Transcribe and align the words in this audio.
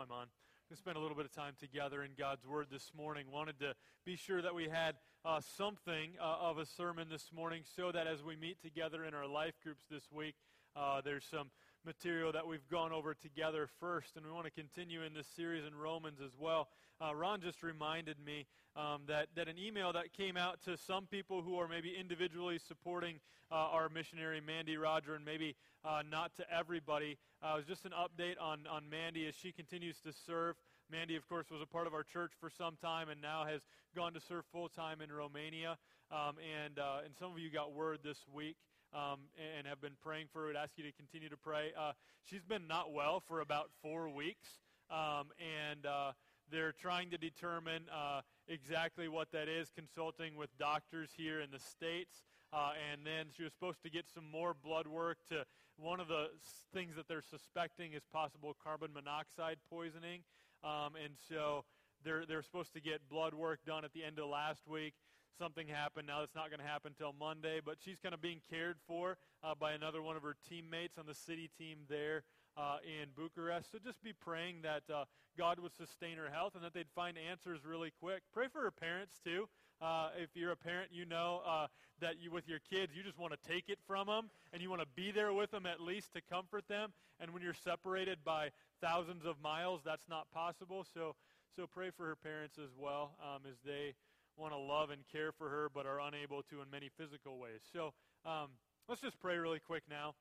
I'm 0.00 0.10
on. 0.10 0.26
We 0.70 0.76
spent 0.76 0.96
a 0.96 1.00
little 1.00 1.16
bit 1.16 1.24
of 1.26 1.32
time 1.32 1.54
together 1.60 2.02
in 2.02 2.12
God's 2.18 2.44
Word 2.46 2.66
this 2.70 2.90
morning. 2.96 3.26
Wanted 3.30 3.60
to 3.60 3.74
be 4.04 4.16
sure 4.16 4.42
that 4.42 4.54
we 4.54 4.68
had 4.68 4.96
uh, 5.24 5.40
something 5.56 6.12
uh, 6.20 6.48
of 6.50 6.58
a 6.58 6.66
sermon 6.66 7.08
this 7.08 7.30
morning 7.32 7.62
so 7.76 7.92
that 7.92 8.06
as 8.06 8.22
we 8.22 8.34
meet 8.34 8.60
together 8.60 9.04
in 9.04 9.14
our 9.14 9.26
life 9.26 9.54
groups 9.62 9.84
this 9.90 10.10
week, 10.10 10.34
uh, 10.74 11.00
there's 11.04 11.24
some 11.24 11.50
material 11.84 12.32
that 12.32 12.46
we've 12.46 12.66
gone 12.70 12.92
over 12.92 13.14
together 13.14 13.68
first, 13.80 14.16
and 14.16 14.24
we 14.24 14.32
want 14.32 14.46
to 14.46 14.50
continue 14.50 15.02
in 15.02 15.12
this 15.12 15.26
series 15.36 15.64
in 15.64 15.74
Romans 15.74 16.18
as 16.24 16.32
well. 16.38 16.68
Uh, 17.00 17.14
Ron 17.14 17.40
just 17.40 17.62
reminded 17.62 18.16
me 18.24 18.46
um, 18.76 19.02
that, 19.06 19.28
that 19.36 19.48
an 19.48 19.58
email 19.58 19.92
that 19.92 20.12
came 20.12 20.36
out 20.36 20.62
to 20.64 20.76
some 20.76 21.06
people 21.06 21.42
who 21.42 21.58
are 21.58 21.68
maybe 21.68 21.94
individually 21.98 22.58
supporting 22.58 23.20
uh, 23.50 23.54
our 23.54 23.88
missionary 23.88 24.40
Mandy 24.40 24.76
Roger, 24.76 25.14
and 25.14 25.24
maybe 25.24 25.54
uh, 25.84 26.02
not 26.10 26.34
to 26.36 26.44
everybody, 26.50 27.18
uh, 27.42 27.52
was 27.56 27.66
just 27.66 27.84
an 27.84 27.92
update 27.92 28.40
on, 28.40 28.60
on 28.70 28.88
Mandy 28.88 29.26
as 29.26 29.34
she 29.34 29.52
continues 29.52 29.96
to 30.00 30.12
serve. 30.26 30.56
Mandy, 30.90 31.16
of 31.16 31.28
course, 31.28 31.46
was 31.50 31.60
a 31.62 31.66
part 31.66 31.86
of 31.86 31.94
our 31.94 32.02
church 32.02 32.32
for 32.40 32.50
some 32.50 32.76
time 32.80 33.08
and 33.08 33.20
now 33.20 33.44
has 33.44 33.62
gone 33.94 34.12
to 34.12 34.20
serve 34.20 34.44
full 34.52 34.68
time 34.68 35.00
in 35.00 35.10
Romania. 35.10 35.76
Um, 36.10 36.36
and, 36.64 36.78
uh, 36.78 37.04
and 37.04 37.14
some 37.18 37.32
of 37.32 37.38
you 37.38 37.50
got 37.50 37.72
word 37.72 38.00
this 38.04 38.18
week 38.32 38.56
um, 38.94 39.20
and 39.56 39.66
have 39.66 39.80
been 39.80 39.96
praying 40.02 40.26
for 40.32 40.42
her. 40.42 40.50
I'd 40.50 40.56
ask 40.56 40.72
you 40.76 40.84
to 40.84 40.92
continue 40.92 41.28
to 41.28 41.36
pray. 41.36 41.72
Uh, 41.78 41.92
she's 42.24 42.44
been 42.44 42.66
not 42.68 42.92
well 42.92 43.22
for 43.26 43.40
about 43.40 43.70
four 43.82 44.08
weeks, 44.08 44.48
um, 44.90 45.28
and 45.38 45.84
uh, 45.84 46.12
they're 46.50 46.72
trying 46.72 47.10
to 47.10 47.18
determine 47.18 47.82
uh, 47.92 48.20
exactly 48.48 49.08
what 49.08 49.32
that 49.32 49.48
is, 49.48 49.70
consulting 49.74 50.36
with 50.36 50.56
doctors 50.58 51.10
here 51.16 51.40
in 51.40 51.50
the 51.50 51.58
States. 51.58 52.22
Uh, 52.52 52.70
and 52.92 53.04
then 53.04 53.26
she 53.36 53.42
was 53.42 53.52
supposed 53.52 53.82
to 53.82 53.90
get 53.90 54.04
some 54.14 54.24
more 54.30 54.54
blood 54.54 54.86
work 54.86 55.18
to 55.28 55.44
one 55.76 55.98
of 55.98 56.06
the 56.06 56.26
things 56.72 56.94
that 56.94 57.08
they're 57.08 57.24
suspecting 57.28 57.94
is 57.94 58.02
possible 58.12 58.54
carbon 58.62 58.90
monoxide 58.94 59.56
poisoning. 59.68 60.20
Um, 60.62 60.94
and 61.02 61.14
so 61.28 61.64
they're, 62.04 62.24
they're 62.26 62.42
supposed 62.42 62.72
to 62.74 62.80
get 62.80 63.08
blood 63.08 63.34
work 63.34 63.58
done 63.66 63.84
at 63.84 63.92
the 63.92 64.04
end 64.04 64.20
of 64.20 64.28
last 64.28 64.68
week 64.68 64.94
something 65.38 65.66
happened. 65.66 66.06
Now 66.06 66.22
it's 66.22 66.34
not 66.34 66.50
going 66.50 66.60
to 66.60 66.66
happen 66.66 66.92
until 66.98 67.14
Monday, 67.18 67.60
but 67.64 67.76
she's 67.84 67.98
kind 67.98 68.14
of 68.14 68.20
being 68.20 68.40
cared 68.50 68.76
for 68.86 69.16
uh, 69.42 69.54
by 69.58 69.72
another 69.72 70.02
one 70.02 70.16
of 70.16 70.22
her 70.22 70.36
teammates 70.48 70.98
on 70.98 71.06
the 71.06 71.14
city 71.14 71.50
team 71.58 71.78
there 71.88 72.24
uh, 72.56 72.78
in 72.84 73.08
Bucharest. 73.16 73.72
So 73.72 73.78
just 73.84 74.02
be 74.02 74.12
praying 74.12 74.62
that 74.62 74.82
uh, 74.92 75.04
God 75.36 75.58
would 75.58 75.74
sustain 75.74 76.16
her 76.16 76.30
health 76.30 76.54
and 76.54 76.64
that 76.64 76.74
they'd 76.74 76.90
find 76.94 77.16
answers 77.18 77.60
really 77.64 77.92
quick. 78.00 78.22
Pray 78.32 78.46
for 78.52 78.62
her 78.62 78.70
parents 78.70 79.18
too. 79.24 79.48
Uh, 79.82 80.10
if 80.16 80.30
you're 80.34 80.52
a 80.52 80.56
parent, 80.56 80.90
you 80.92 81.04
know 81.04 81.42
uh, 81.46 81.66
that 82.00 82.14
you, 82.20 82.30
with 82.30 82.48
your 82.48 82.60
kids, 82.70 82.92
you 82.96 83.02
just 83.02 83.18
want 83.18 83.32
to 83.32 83.48
take 83.48 83.68
it 83.68 83.78
from 83.86 84.06
them 84.06 84.30
and 84.52 84.62
you 84.62 84.70
want 84.70 84.80
to 84.80 84.88
be 84.94 85.10
there 85.10 85.32
with 85.32 85.50
them 85.50 85.66
at 85.66 85.80
least 85.80 86.12
to 86.14 86.20
comfort 86.30 86.64
them. 86.68 86.92
And 87.20 87.32
when 87.32 87.42
you're 87.42 87.54
separated 87.54 88.18
by 88.24 88.50
thousands 88.80 89.26
of 89.26 89.40
miles, 89.42 89.80
that's 89.84 90.08
not 90.08 90.30
possible. 90.30 90.86
So, 90.94 91.16
so 91.56 91.66
pray 91.66 91.90
for 91.96 92.06
her 92.06 92.16
parents 92.16 92.56
as 92.58 92.70
well 92.78 93.16
um, 93.20 93.42
as 93.48 93.56
they 93.64 93.94
want 94.36 94.52
to 94.52 94.58
love 94.58 94.90
and 94.90 95.02
care 95.10 95.32
for 95.32 95.48
her 95.48 95.68
but 95.72 95.86
are 95.86 96.00
unable 96.00 96.42
to 96.50 96.60
in 96.60 96.70
many 96.70 96.90
physical 96.96 97.38
ways. 97.38 97.60
So 97.72 97.92
um, 98.24 98.50
let's 98.88 99.00
just 99.00 99.20
pray 99.20 99.36
really 99.36 99.60
quick 99.60 99.82
now. 99.88 100.14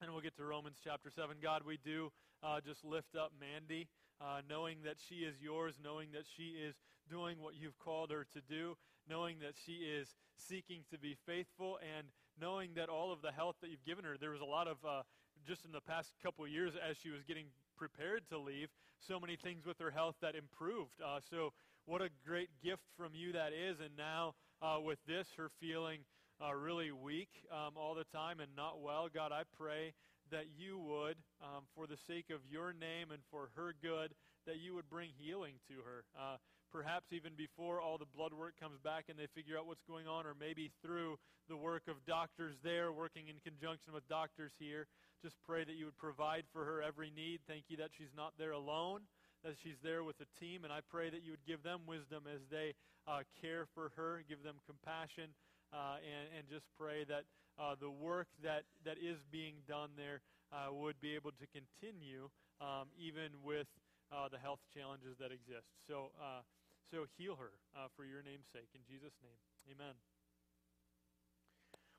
And 0.00 0.10
we'll 0.12 0.22
get 0.22 0.36
to 0.36 0.44
Romans 0.44 0.78
chapter 0.82 1.10
7. 1.10 1.36
God, 1.42 1.62
we 1.66 1.78
do 1.84 2.10
uh, 2.42 2.60
just 2.64 2.84
lift 2.84 3.16
up 3.16 3.32
Mandy, 3.38 3.88
uh, 4.20 4.40
knowing 4.48 4.78
that 4.84 4.96
she 4.96 5.16
is 5.26 5.34
yours, 5.42 5.74
knowing 5.82 6.08
that 6.12 6.24
she 6.36 6.56
is 6.56 6.74
doing 7.10 7.36
what 7.40 7.54
you've 7.54 7.78
called 7.78 8.10
her 8.10 8.26
to 8.32 8.40
do, 8.48 8.76
knowing 9.08 9.36
that 9.40 9.54
she 9.66 9.84
is 9.84 10.14
seeking 10.36 10.82
to 10.90 10.98
be 10.98 11.16
faithful, 11.26 11.78
and 11.96 12.06
knowing 12.40 12.70
that 12.76 12.88
all 12.88 13.12
of 13.12 13.20
the 13.20 13.32
health 13.32 13.56
that 13.60 13.68
you've 13.68 13.84
given 13.84 14.04
her, 14.04 14.16
there 14.18 14.30
was 14.30 14.40
a 14.40 14.44
lot 14.44 14.68
of, 14.68 14.78
uh, 14.88 15.02
just 15.46 15.64
in 15.64 15.72
the 15.72 15.80
past 15.80 16.12
couple 16.22 16.46
years 16.48 16.72
as 16.80 16.96
she 16.96 17.10
was 17.10 17.22
getting 17.22 17.46
prepared 17.76 18.22
to 18.30 18.38
leave, 18.38 18.68
so 19.00 19.18
many 19.18 19.36
things 19.36 19.66
with 19.66 19.78
her 19.78 19.90
health 19.90 20.14
that 20.22 20.34
improved. 20.34 21.00
Uh, 21.04 21.18
so 21.30 21.52
what 21.90 22.00
a 22.00 22.14
great 22.24 22.54
gift 22.62 22.86
from 22.96 23.10
you 23.18 23.32
that 23.34 23.50
is. 23.50 23.82
And 23.82 23.90
now 23.98 24.38
uh, 24.62 24.78
with 24.78 25.02
this, 25.10 25.26
her 25.36 25.50
feeling 25.58 26.06
uh, 26.38 26.54
really 26.54 26.94
weak 26.94 27.42
um, 27.50 27.74
all 27.74 27.98
the 27.98 28.06
time 28.14 28.38
and 28.38 28.54
not 28.54 28.78
well, 28.78 29.08
God, 29.12 29.32
I 29.34 29.42
pray 29.58 29.92
that 30.30 30.46
you 30.54 30.78
would, 30.78 31.18
um, 31.42 31.66
for 31.74 31.90
the 31.90 31.98
sake 32.06 32.30
of 32.30 32.46
your 32.46 32.70
name 32.70 33.10
and 33.10 33.18
for 33.26 33.50
her 33.58 33.74
good, 33.82 34.14
that 34.46 34.62
you 34.62 34.72
would 34.78 34.88
bring 34.88 35.10
healing 35.18 35.58
to 35.66 35.82
her. 35.82 36.06
Uh, 36.14 36.38
perhaps 36.70 37.10
even 37.10 37.34
before 37.34 37.82
all 37.82 37.98
the 37.98 38.06
blood 38.14 38.30
work 38.32 38.54
comes 38.62 38.78
back 38.78 39.10
and 39.10 39.18
they 39.18 39.26
figure 39.34 39.58
out 39.58 39.66
what's 39.66 39.82
going 39.90 40.06
on, 40.06 40.30
or 40.30 40.38
maybe 40.38 40.70
through 40.86 41.18
the 41.50 41.58
work 41.58 41.90
of 41.90 41.98
doctors 42.06 42.54
there, 42.62 42.92
working 42.94 43.26
in 43.26 43.42
conjunction 43.42 43.90
with 43.92 44.06
doctors 44.06 44.54
here. 44.62 44.86
Just 45.26 45.34
pray 45.42 45.66
that 45.66 45.74
you 45.74 45.90
would 45.90 45.98
provide 45.98 46.44
for 46.52 46.64
her 46.64 46.80
every 46.86 47.10
need. 47.10 47.40
Thank 47.50 47.64
you 47.66 47.76
that 47.78 47.90
she's 47.98 48.14
not 48.14 48.38
there 48.38 48.52
alone 48.54 49.10
that 49.44 49.54
she's 49.62 49.78
there 49.82 50.04
with 50.04 50.18
the 50.18 50.28
team, 50.38 50.64
and 50.64 50.72
I 50.72 50.80
pray 50.80 51.10
that 51.10 51.22
you 51.24 51.32
would 51.32 51.46
give 51.46 51.62
them 51.62 51.80
wisdom 51.86 52.24
as 52.28 52.40
they 52.50 52.74
uh, 53.06 53.24
care 53.40 53.66
for 53.74 53.92
her, 53.96 54.22
give 54.28 54.42
them 54.42 54.56
compassion, 54.66 55.32
uh, 55.72 56.02
and, 56.02 56.38
and 56.38 56.44
just 56.48 56.66
pray 56.76 57.04
that 57.04 57.24
uh, 57.58 57.74
the 57.80 57.90
work 57.90 58.28
that, 58.42 58.64
that 58.84 58.96
is 59.00 59.18
being 59.30 59.64
done 59.68 59.90
there 59.96 60.20
uh, 60.52 60.72
would 60.72 61.00
be 61.00 61.14
able 61.14 61.30
to 61.32 61.46
continue 61.52 62.28
um, 62.60 62.88
even 62.98 63.32
with 63.42 63.68
uh, 64.12 64.28
the 64.28 64.38
health 64.38 64.60
challenges 64.74 65.16
that 65.18 65.32
exist. 65.32 65.70
So, 65.86 66.10
uh, 66.20 66.42
so 66.90 67.06
heal 67.16 67.36
her 67.36 67.54
for 67.96 68.04
your 68.04 68.22
name's 68.22 68.48
sake. 68.52 68.68
In 68.74 68.80
Jesus' 68.88 69.14
name, 69.22 69.38
amen. 69.70 69.94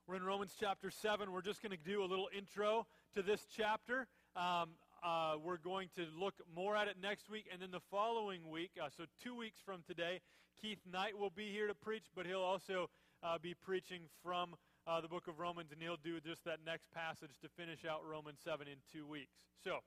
We're 0.08 0.18
in 0.18 0.24
Romans 0.24 0.52
chapter 0.60 0.92
7. 0.92 1.32
We're 1.32 1.42
just 1.42 1.62
going 1.62 1.72
to 1.72 1.78
do 1.78 2.04
a 2.04 2.10
little 2.10 2.28
intro 2.36 2.86
to 3.16 3.22
this 3.22 3.46
chapter. 3.56 4.08
Um, 4.36 4.72
uh, 5.04 5.34
we're 5.44 5.58
going 5.58 5.90
to 5.96 6.06
look 6.18 6.36
more 6.56 6.76
at 6.76 6.88
it 6.88 6.96
next 7.02 7.30
week, 7.30 7.46
and 7.52 7.62
then 7.62 7.72
the 7.72 7.82
following 7.90 8.50
week, 8.50 8.72
uh, 8.82 8.90
so 8.96 9.06
two 9.24 9.36
weeks 9.36 9.58
from 9.66 9.82
today, 9.88 10.20
Keith 10.62 10.80
Knight 10.92 11.18
will 11.18 11.32
be 11.32 11.52
here 11.52 11.68
to 11.68 11.74
preach, 11.74 12.06
but 12.16 12.26
he'll 12.26 12.42
also 12.42 12.90
uh, 13.24 13.38
be 13.42 13.54
preaching 13.54 14.02
from 14.24 14.56
uh, 14.86 15.02
the 15.02 15.08
book 15.08 15.28
of 15.28 15.40
Romans, 15.40 15.72
and 15.72 15.82
he'll 15.82 15.98
do 16.04 16.20
just 16.20 16.46
that 16.46 16.60
next 16.66 16.92
passage 16.94 17.32
to 17.42 17.50
finish 17.58 17.86
out 17.86 18.02
Romans 18.08 18.40
7 18.44 18.68
in 18.68 18.78
two 18.92 19.08
weeks. 19.08 19.34
So, 19.64 19.80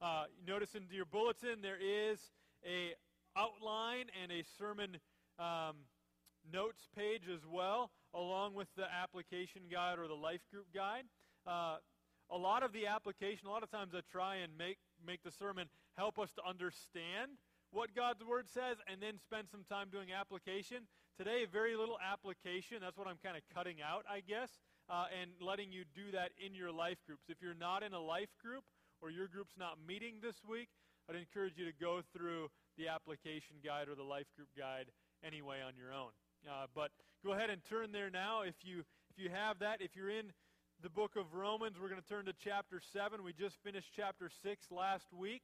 uh, 0.00 0.24
notice 0.46 0.74
in 0.74 0.82
your 0.90 1.06
bulletin 1.06 1.62
there 1.62 1.78
is 1.78 2.18
a 2.66 2.94
outline 3.36 4.06
and 4.20 4.30
a 4.30 4.44
sermon 4.58 4.98
um, 5.38 5.76
notes 6.52 6.88
page 6.94 7.22
as 7.32 7.40
well, 7.50 7.90
along 8.14 8.54
with 8.54 8.68
the 8.76 8.84
application 8.84 9.62
guide 9.70 9.98
or 9.98 10.06
the 10.06 10.14
life 10.14 10.42
group 10.50 10.66
guide. 10.74 11.04
A 12.32 12.38
lot 12.38 12.62
of 12.62 12.72
the 12.72 12.86
application, 12.86 13.46
a 13.46 13.50
lot 13.50 13.62
of 13.62 13.70
times 13.70 13.92
I 13.94 14.00
try 14.10 14.36
and 14.36 14.56
make, 14.56 14.78
make 15.04 15.22
the 15.22 15.30
sermon 15.30 15.68
help 15.98 16.18
us 16.18 16.32
to 16.32 16.42
understand 16.48 17.36
what 17.70 17.94
God's 17.94 18.24
Word 18.24 18.48
says 18.48 18.78
and 18.88 19.02
then 19.02 19.20
spend 19.20 19.48
some 19.52 19.64
time 19.68 19.88
doing 19.92 20.08
application. 20.16 20.88
Today, 21.18 21.44
very 21.44 21.76
little 21.76 21.98
application. 22.00 22.78
That's 22.80 22.96
what 22.96 23.06
I'm 23.06 23.20
kind 23.22 23.36
of 23.36 23.42
cutting 23.52 23.84
out, 23.84 24.08
I 24.08 24.20
guess, 24.24 24.48
uh, 24.88 25.12
and 25.12 25.30
letting 25.44 25.72
you 25.72 25.84
do 25.92 26.08
that 26.12 26.32
in 26.40 26.54
your 26.54 26.72
life 26.72 26.96
groups. 27.04 27.28
If 27.28 27.44
you're 27.44 27.52
not 27.52 27.82
in 27.82 27.92
a 27.92 28.00
life 28.00 28.32
group 28.40 28.64
or 29.02 29.10
your 29.10 29.28
group's 29.28 29.60
not 29.60 29.76
meeting 29.86 30.24
this 30.24 30.40
week, 30.48 30.68
I'd 31.10 31.16
encourage 31.16 31.58
you 31.58 31.66
to 31.66 31.76
go 31.76 32.00
through 32.16 32.48
the 32.78 32.88
application 32.88 33.60
guide 33.60 33.92
or 33.92 33.94
the 33.94 34.08
life 34.08 34.32
group 34.36 34.48
guide 34.56 34.88
anyway 35.20 35.60
on 35.60 35.76
your 35.76 35.92
own. 35.92 36.16
Uh, 36.48 36.64
but 36.74 36.90
go 37.24 37.32
ahead 37.32 37.50
and 37.50 37.60
turn 37.68 37.92
there 37.92 38.08
now 38.08 38.40
if 38.40 38.56
you 38.64 38.80
if 39.10 39.18
you 39.22 39.28
have 39.28 39.58
that. 39.60 39.82
If 39.82 39.94
you're 39.94 40.10
in 40.10 40.32
the 40.82 40.90
book 40.90 41.14
of 41.14 41.32
Romans. 41.32 41.76
We're 41.80 41.88
going 41.88 42.02
to 42.02 42.08
turn 42.08 42.24
to 42.24 42.32
chapter 42.32 42.80
7. 42.92 43.22
We 43.22 43.32
just 43.32 43.56
finished 43.62 43.92
chapter 43.94 44.28
6 44.42 44.66
last 44.72 45.06
week. 45.16 45.42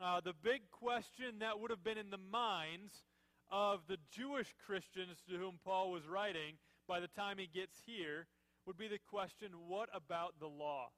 Uh, 0.00 0.20
the 0.20 0.32
big 0.42 0.62
question 0.72 1.38
that 1.38 1.60
would 1.60 1.70
have 1.70 1.84
been 1.84 1.96
in 1.96 2.10
the 2.10 2.18
minds 2.18 3.04
of 3.52 3.82
the 3.86 3.98
Jewish 4.10 4.52
Christians 4.66 5.22
to 5.28 5.36
whom 5.36 5.60
Paul 5.64 5.92
was 5.92 6.08
writing 6.08 6.58
by 6.88 6.98
the 6.98 7.06
time 7.06 7.38
he 7.38 7.46
gets 7.46 7.82
here 7.86 8.26
would 8.66 8.76
be 8.76 8.88
the 8.88 8.98
question 8.98 9.50
what 9.68 9.88
about 9.94 10.40
the 10.40 10.48
law? 10.48 10.88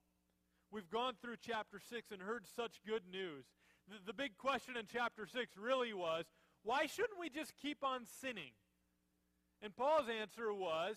We've 0.70 0.88
gone 0.88 1.12
through 1.20 1.36
chapter 1.46 1.78
6 1.78 2.12
and 2.12 2.22
heard 2.22 2.44
such 2.56 2.80
good 2.86 3.02
news. 3.12 3.44
The, 3.90 3.96
the 4.06 4.14
big 4.14 4.38
question 4.38 4.78
in 4.78 4.86
chapter 4.90 5.26
6 5.26 5.52
really 5.60 5.92
was 5.92 6.24
why 6.62 6.86
shouldn't 6.86 7.20
we 7.20 7.28
just 7.28 7.52
keep 7.60 7.84
on 7.84 8.06
sinning? 8.22 8.52
And 9.60 9.76
Paul's 9.76 10.08
answer 10.08 10.50
was 10.50 10.96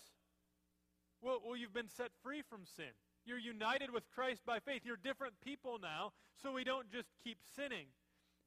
well, 1.22 1.40
well, 1.44 1.56
you've 1.56 1.74
been 1.74 1.88
set 1.88 2.10
free 2.22 2.42
from 2.42 2.60
sin. 2.76 2.92
You're 3.24 3.38
united 3.38 3.92
with 3.92 4.04
Christ 4.14 4.42
by 4.46 4.58
faith. 4.60 4.82
You're 4.84 4.96
different 4.96 5.34
people 5.44 5.78
now, 5.80 6.12
so 6.42 6.52
we 6.52 6.64
don't 6.64 6.90
just 6.90 7.08
keep 7.22 7.38
sinning. 7.54 7.86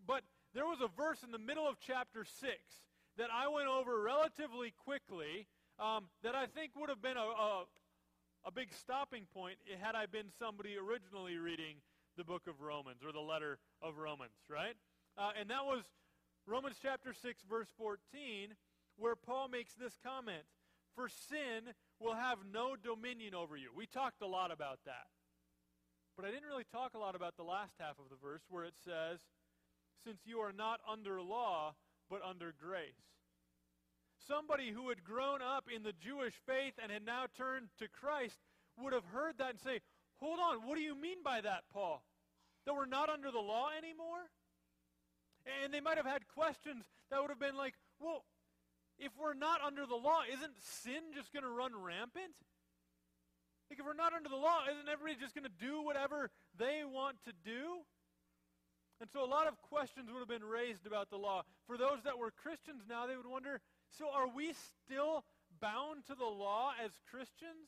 But 0.06 0.24
there 0.54 0.66
was 0.66 0.82
a 0.82 0.88
verse 0.88 1.24
in 1.24 1.32
the 1.32 1.38
middle 1.38 1.68
of 1.68 1.80
chapter 1.80 2.26
6 2.26 2.52
that 3.18 3.30
I 3.32 3.48
went 3.48 3.68
over 3.68 4.02
relatively 4.02 4.74
quickly 4.84 5.48
um, 5.80 6.06
that 6.24 6.36
I 6.36 6.48
think 6.48 6.72
would 6.76 6.90
have 6.90 7.02
been 7.02 7.18
a, 7.18 7.22
a, 7.22 7.66
a 8.46 8.52
big 8.52 8.74
stopping 8.74 9.26
point 9.34 9.58
had 9.80 9.96
I 9.96 10.06
been 10.06 10.28
somebody 10.40 10.76
originally 10.78 11.38
reading 11.38 11.78
the 12.18 12.24
book 12.24 12.44
of 12.48 12.62
Romans 12.62 13.04
or 13.06 13.12
the 13.12 13.20
letter 13.20 13.60
of 13.82 13.98
Romans, 13.98 14.38
right? 14.50 14.76
Uh, 15.18 15.32
and 15.40 15.50
that 15.50 15.66
was 15.66 15.84
Romans 16.46 16.78
chapter 16.82 17.14
6, 17.14 17.42
verse 17.50 17.70
14, 17.78 18.54
where 18.98 19.16
Paul 19.16 19.48
makes 19.48 19.74
this 19.74 19.98
comment 20.04 20.44
For 20.96 21.10
sin 21.10 21.74
will 22.00 22.16
have 22.16 22.40
no 22.52 22.76
dominion 22.76 23.34
over 23.34 23.56
you. 23.56 23.70
We 23.76 23.86
talked 23.86 24.22
a 24.22 24.28
lot 24.28 24.52
about 24.52 24.80
that. 24.86 25.08
But 26.16 26.26
I 26.26 26.32
didn't 26.32 26.48
really 26.48 26.66
talk 26.72 26.94
a 26.94 27.00
lot 27.00 27.16
about 27.16 27.38
the 27.38 27.44
last 27.44 27.74
half 27.80 27.98
of 27.98 28.10
the 28.10 28.22
verse 28.22 28.42
where 28.50 28.66
it 28.66 28.76
says, 28.86 29.20
since 30.04 30.20
you 30.26 30.40
are 30.40 30.52
not 30.52 30.80
under 30.90 31.22
law, 31.22 31.76
but 32.10 32.22
under 32.22 32.54
grace. 32.60 32.94
Somebody 34.28 34.72
who 34.72 34.90
had 34.90 35.04
grown 35.04 35.42
up 35.42 35.66
in 35.74 35.84
the 35.84 35.94
Jewish 35.94 36.34
faith 36.46 36.74
and 36.82 36.92
had 36.92 37.06
now 37.06 37.26
turned 37.36 37.70
to 37.80 37.88
Christ 37.88 38.38
would 38.78 38.94
have 38.94 39.06
heard 39.06 39.38
that 39.38 39.52
and 39.52 39.60
say, 39.60 39.80
Hold 40.18 40.40
on, 40.40 40.68
what 40.68 40.76
do 40.76 40.82
you 40.82 40.96
mean 40.96 41.18
by 41.24 41.42
that, 41.42 41.64
Paul? 41.72 42.04
That 42.66 42.76
we're 42.76 42.86
not 42.86 43.10
under 43.10 43.32
the 43.32 43.40
law 43.40 43.70
anymore? 43.76 44.30
And 45.64 45.74
they 45.74 45.82
might 45.82 45.98
have 45.98 46.06
had 46.06 46.28
questions 46.28 46.86
that 47.12 47.20
would 47.20 47.30
have 47.30 47.40
been 47.40 47.58
like, 47.58 47.74
Well, 48.00 48.24
if 49.04 49.12
we're 49.20 49.36
not 49.36 49.60
under 49.60 49.86
the 49.86 50.00
law, 50.00 50.24
isn't 50.32 50.56
sin 50.64 51.12
just 51.14 51.36
going 51.36 51.44
to 51.44 51.52
run 51.52 51.76
rampant? 51.76 52.34
Like, 53.70 53.80
if 53.80 53.86
we're 53.86 54.00
not 54.00 54.14
under 54.16 54.30
the 54.30 54.40
law, 54.40 54.64
isn't 54.70 54.88
everybody 54.88 55.20
just 55.20 55.36
going 55.36 55.48
to 55.48 55.58
do 55.60 55.84
whatever 55.84 56.32
they 56.58 56.88
want 56.88 57.20
to 57.28 57.34
do? 57.44 57.84
And 59.02 59.10
so 59.12 59.20
a 59.20 59.28
lot 59.28 59.48
of 59.48 59.60
questions 59.60 60.08
would 60.08 60.24
have 60.24 60.32
been 60.32 60.48
raised 60.48 60.88
about 60.88 61.10
the 61.10 61.20
law. 61.20 61.44
For 61.68 61.76
those 61.76 62.00
that 62.08 62.18
were 62.18 62.32
Christians 62.32 62.88
now, 62.88 63.08
they 63.08 63.18
would 63.18 63.28
wonder 63.28 63.60
so 63.92 64.08
are 64.10 64.32
we 64.32 64.56
still 64.56 65.26
bound 65.60 66.08
to 66.08 66.16
the 66.16 66.26
law 66.26 66.72
as 66.80 66.92
Christians? 67.12 67.68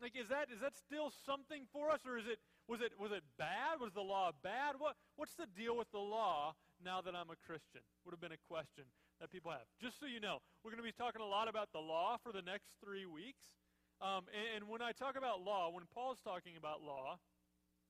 Like, 0.00 0.14
is 0.14 0.28
that, 0.28 0.46
is 0.52 0.60
that 0.60 0.76
still 0.76 1.10
something 1.26 1.66
for 1.72 1.90
us, 1.90 2.06
or 2.06 2.18
is 2.18 2.26
it, 2.26 2.38
was, 2.68 2.80
it, 2.80 2.92
was 3.00 3.10
it 3.10 3.24
bad? 3.36 3.80
Was 3.80 3.92
the 3.94 4.04
law 4.04 4.30
bad? 4.44 4.76
What, 4.78 4.94
what's 5.16 5.34
the 5.34 5.46
deal 5.56 5.76
with 5.76 5.90
the 5.90 5.98
law 5.98 6.54
now 6.84 7.00
that 7.00 7.16
I'm 7.16 7.30
a 7.30 7.40
Christian? 7.46 7.82
Would 8.04 8.12
have 8.12 8.20
been 8.20 8.36
a 8.36 8.46
question 8.46 8.84
that 9.20 9.30
people 9.30 9.50
have. 9.50 9.66
Just 9.80 9.98
so 10.00 10.06
you 10.06 10.20
know, 10.20 10.38
we're 10.62 10.70
going 10.70 10.82
to 10.82 10.86
be 10.86 10.94
talking 10.94 11.20
a 11.20 11.26
lot 11.26 11.48
about 11.48 11.72
the 11.72 11.80
law 11.80 12.16
for 12.22 12.32
the 12.32 12.42
next 12.42 12.70
three 12.84 13.06
weeks. 13.06 13.58
Um, 14.00 14.30
and, 14.30 14.62
and 14.62 14.62
when 14.68 14.82
I 14.82 14.92
talk 14.92 15.16
about 15.18 15.42
law, 15.42 15.70
when 15.70 15.84
Paul's 15.92 16.20
talking 16.22 16.56
about 16.56 16.82
law, 16.82 17.18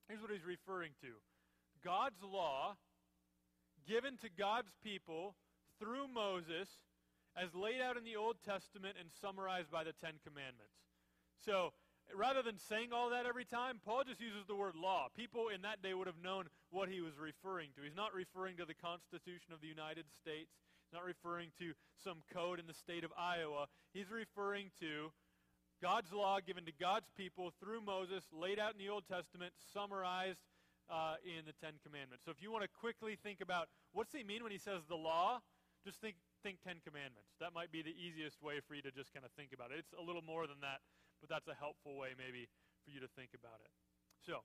here's 0.07 0.21
what 0.21 0.31
he's 0.31 0.45
referring 0.45 0.91
to 1.01 1.21
God's 1.83 2.21
law 2.23 2.75
given 3.87 4.17
to 4.17 4.29
God's 4.29 4.73
people 4.83 5.35
through 5.79 6.07
Moses 6.07 6.67
as 7.37 7.53
laid 7.55 7.81
out 7.81 7.97
in 7.97 8.03
the 8.03 8.17
Old 8.17 8.37
Testament 8.43 8.97
and 8.99 9.09
summarized 9.21 9.71
by 9.71 9.83
the 9.83 9.93
Ten 9.93 10.19
Commandments. 10.25 10.77
So 11.45 11.71
rather 12.15 12.41
than 12.41 12.57
saying 12.57 12.89
all 12.91 13.09
that 13.11 13.25
every 13.25 13.45
time, 13.45 13.79
Paul 13.83 14.03
just 14.03 14.21
uses 14.21 14.45
the 14.47 14.55
word 14.55 14.75
law. 14.75 15.07
People 15.15 15.49
in 15.53 15.61
that 15.61 15.81
day 15.81 15.93
would 15.93 16.07
have 16.07 16.21
known 16.21 16.49
what 16.69 16.89
he 16.89 17.01
was 17.01 17.17
referring 17.17 17.69
to. 17.75 17.81
He's 17.81 17.95
not 17.95 18.13
referring 18.13 18.57
to 18.57 18.65
the 18.65 18.77
Constitution 18.77 19.53
of 19.53 19.61
the 19.61 19.67
United 19.67 20.05
States. 20.21 20.51
Not 20.93 21.05
referring 21.05 21.49
to 21.59 21.73
some 22.03 22.23
code 22.33 22.59
in 22.59 22.67
the 22.67 22.73
state 22.73 23.03
of 23.03 23.11
Iowa. 23.17 23.67
He's 23.93 24.09
referring 24.09 24.71
to 24.79 25.11
God's 25.81 26.11
law 26.11 26.39
given 26.39 26.65
to 26.65 26.73
God's 26.75 27.09
people 27.15 27.53
through 27.61 27.81
Moses, 27.81 28.27
laid 28.33 28.59
out 28.59 28.73
in 28.73 28.79
the 28.79 28.89
Old 28.89 29.07
Testament, 29.07 29.53
summarized 29.71 30.43
uh, 30.89 31.15
in 31.23 31.45
the 31.45 31.53
Ten 31.61 31.77
Commandments. 31.85 32.25
So 32.25 32.31
if 32.31 32.41
you 32.41 32.51
want 32.51 32.65
to 32.65 32.71
quickly 32.73 33.15
think 33.15 33.39
about 33.39 33.69
what's 33.93 34.11
he 34.11 34.23
mean 34.23 34.43
when 34.43 34.51
he 34.51 34.57
says 34.57 34.83
the 34.89 34.97
law, 34.97 35.39
just 35.85 36.01
think, 36.01 36.17
think 36.43 36.59
Ten 36.59 36.83
Commandments. 36.83 37.37
That 37.39 37.53
might 37.53 37.71
be 37.71 37.81
the 37.85 37.95
easiest 37.95 38.41
way 38.43 38.59
for 38.59 38.75
you 38.75 38.81
to 38.83 38.91
just 38.91 39.13
kind 39.13 39.23
of 39.23 39.31
think 39.37 39.53
about 39.53 39.71
it. 39.71 39.79
It's 39.79 39.95
a 39.95 40.03
little 40.03 40.25
more 40.25 40.49
than 40.49 40.59
that, 40.65 40.83
but 41.21 41.29
that's 41.29 41.47
a 41.47 41.55
helpful 41.55 41.95
way 41.95 42.17
maybe 42.17 42.51
for 42.83 42.91
you 42.91 42.99
to 42.99 43.07
think 43.15 43.31
about 43.31 43.63
it. 43.63 43.71
So, 44.19 44.43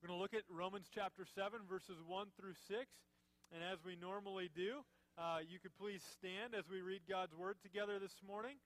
we're 0.00 0.08
going 0.08 0.18
to 0.18 0.22
look 0.22 0.34
at 0.34 0.48
Romans 0.48 0.88
chapter 0.88 1.28
7, 1.28 1.60
verses 1.68 2.00
1 2.00 2.32
through 2.34 2.56
6. 2.56 2.88
And 3.52 3.60
as 3.60 3.84
we 3.84 4.00
normally 4.00 4.48
do, 4.48 4.80
uh, 5.18 5.38
you 5.48 5.58
could 5.58 5.76
please 5.78 6.02
stand 6.18 6.54
as 6.58 6.68
we 6.70 6.80
read 6.80 7.02
God's 7.08 7.34
word 7.34 7.56
together 7.62 7.98
this 7.98 8.14
morning. 8.26 8.56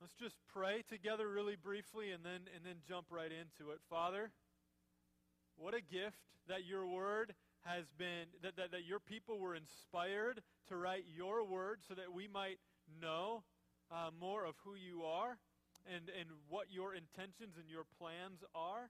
Let's 0.00 0.14
just 0.14 0.36
pray 0.52 0.82
together 0.88 1.28
really 1.28 1.56
briefly 1.56 2.10
and 2.10 2.24
then, 2.24 2.48
and 2.56 2.64
then 2.64 2.76
jump 2.88 3.06
right 3.10 3.30
into 3.30 3.72
it. 3.72 3.80
Father, 3.90 4.32
what 5.56 5.74
a 5.74 5.80
gift 5.80 6.16
that 6.48 6.64
your 6.64 6.86
word 6.86 7.34
has 7.64 7.84
been, 7.98 8.32
that, 8.42 8.56
that, 8.56 8.72
that 8.72 8.88
your 8.88 9.00
people 9.00 9.38
were 9.38 9.54
inspired 9.54 10.40
to 10.68 10.76
write 10.76 11.04
your 11.14 11.44
word 11.44 11.80
so 11.86 11.94
that 11.94 12.12
we 12.12 12.26
might 12.26 12.58
know 13.00 13.42
uh, 13.92 14.08
more 14.18 14.46
of 14.46 14.54
who 14.64 14.72
you 14.74 15.02
are 15.02 15.36
and, 15.84 16.08
and 16.18 16.30
what 16.48 16.66
your 16.70 16.94
intentions 16.94 17.56
and 17.58 17.68
your 17.68 17.84
plans 17.98 18.40
are. 18.54 18.88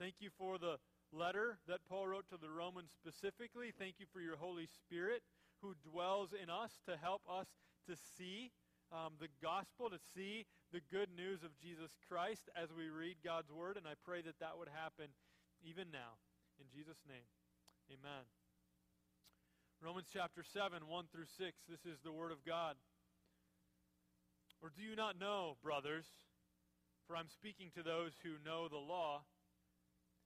Thank 0.00 0.14
you 0.18 0.30
for 0.36 0.58
the 0.58 0.76
letter 1.12 1.58
that 1.68 1.86
Paul 1.88 2.08
wrote 2.08 2.28
to 2.30 2.38
the 2.40 2.50
Romans 2.50 2.90
specifically. 2.94 3.72
Thank 3.76 3.96
you 3.98 4.06
for 4.12 4.20
your 4.20 4.36
Holy 4.36 4.66
Spirit 4.66 5.22
who 5.62 5.74
dwells 5.88 6.30
in 6.32 6.50
us 6.50 6.80
to 6.86 6.96
help 6.96 7.22
us 7.30 7.46
to 7.88 7.96
see 8.18 8.50
um, 8.92 9.14
the 9.18 9.32
gospel, 9.42 9.90
to 9.90 9.98
see 10.14 10.46
the 10.72 10.82
good 10.92 11.08
news 11.16 11.42
of 11.42 11.56
Jesus 11.58 11.90
Christ 12.08 12.50
as 12.54 12.70
we 12.70 12.88
read 12.88 13.16
God's 13.24 13.50
word. 13.50 13.76
And 13.76 13.86
I 13.86 13.94
pray 14.04 14.22
that 14.22 14.38
that 14.40 14.58
would 14.58 14.68
happen 14.70 15.10
even 15.64 15.90
now. 15.90 16.18
In 16.60 16.66
Jesus' 16.72 17.02
name, 17.08 17.26
amen. 17.90 18.24
Romans 19.82 20.08
chapter 20.12 20.42
7, 20.42 20.88
1 20.88 21.04
through 21.12 21.28
6. 21.36 21.52
This 21.68 21.84
is 21.84 22.00
the 22.02 22.12
word 22.12 22.32
of 22.32 22.44
God. 22.44 22.76
Or 24.62 24.72
do 24.74 24.82
you 24.82 24.96
not 24.96 25.20
know, 25.20 25.56
brothers, 25.62 26.06
for 27.06 27.16
I'm 27.16 27.28
speaking 27.28 27.70
to 27.76 27.82
those 27.82 28.12
who 28.22 28.40
know 28.42 28.68
the 28.68 28.80
law, 28.80 29.22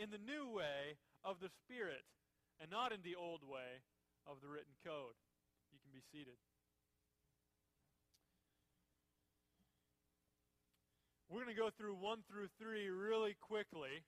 in 0.00 0.08
the 0.08 0.24
new 0.24 0.48
way 0.48 0.96
of 1.20 1.36
the 1.44 1.52
Spirit, 1.60 2.08
and 2.56 2.72
not 2.72 2.88
in 2.88 3.04
the 3.04 3.20
old 3.20 3.44
way 3.44 3.84
of 4.24 4.40
the 4.40 4.48
written 4.48 4.72
code. 4.80 5.12
You 5.68 5.76
can 5.84 5.92
be 5.92 6.00
seated. 6.00 6.40
We're 11.28 11.44
going 11.44 11.54
to 11.54 11.62
go 11.62 11.68
through 11.70 12.00
1 12.00 12.24
through 12.26 12.48
3 12.58 12.88
really 12.88 13.36
quickly. 13.38 14.02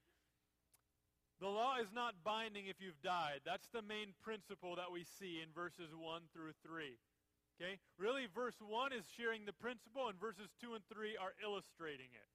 The 1.39 1.53
law 1.53 1.77
is 1.77 1.93
not 1.95 2.25
binding 2.25 2.67
if 2.67 2.81
you've 2.81 3.01
died. 3.05 3.45
That's 3.45 3.69
the 3.69 3.85
main 3.85 4.17
principle 4.25 4.75
that 4.81 4.91
we 4.91 5.05
see 5.05 5.45
in 5.45 5.53
verses 5.55 5.93
1 5.93 6.33
through 6.33 6.57
3. 6.65 6.97
Okay? 7.61 7.79
Really, 8.01 8.27
verse 8.33 8.57
1 8.59 8.97
is 8.97 9.05
sharing 9.13 9.45
the 9.45 9.53
principle, 9.53 10.09
and 10.09 10.19
verses 10.19 10.51
2 10.59 10.75
and 10.75 10.83
3 10.89 11.21
are 11.21 11.37
illustrating 11.45 12.11
it. 12.17 12.32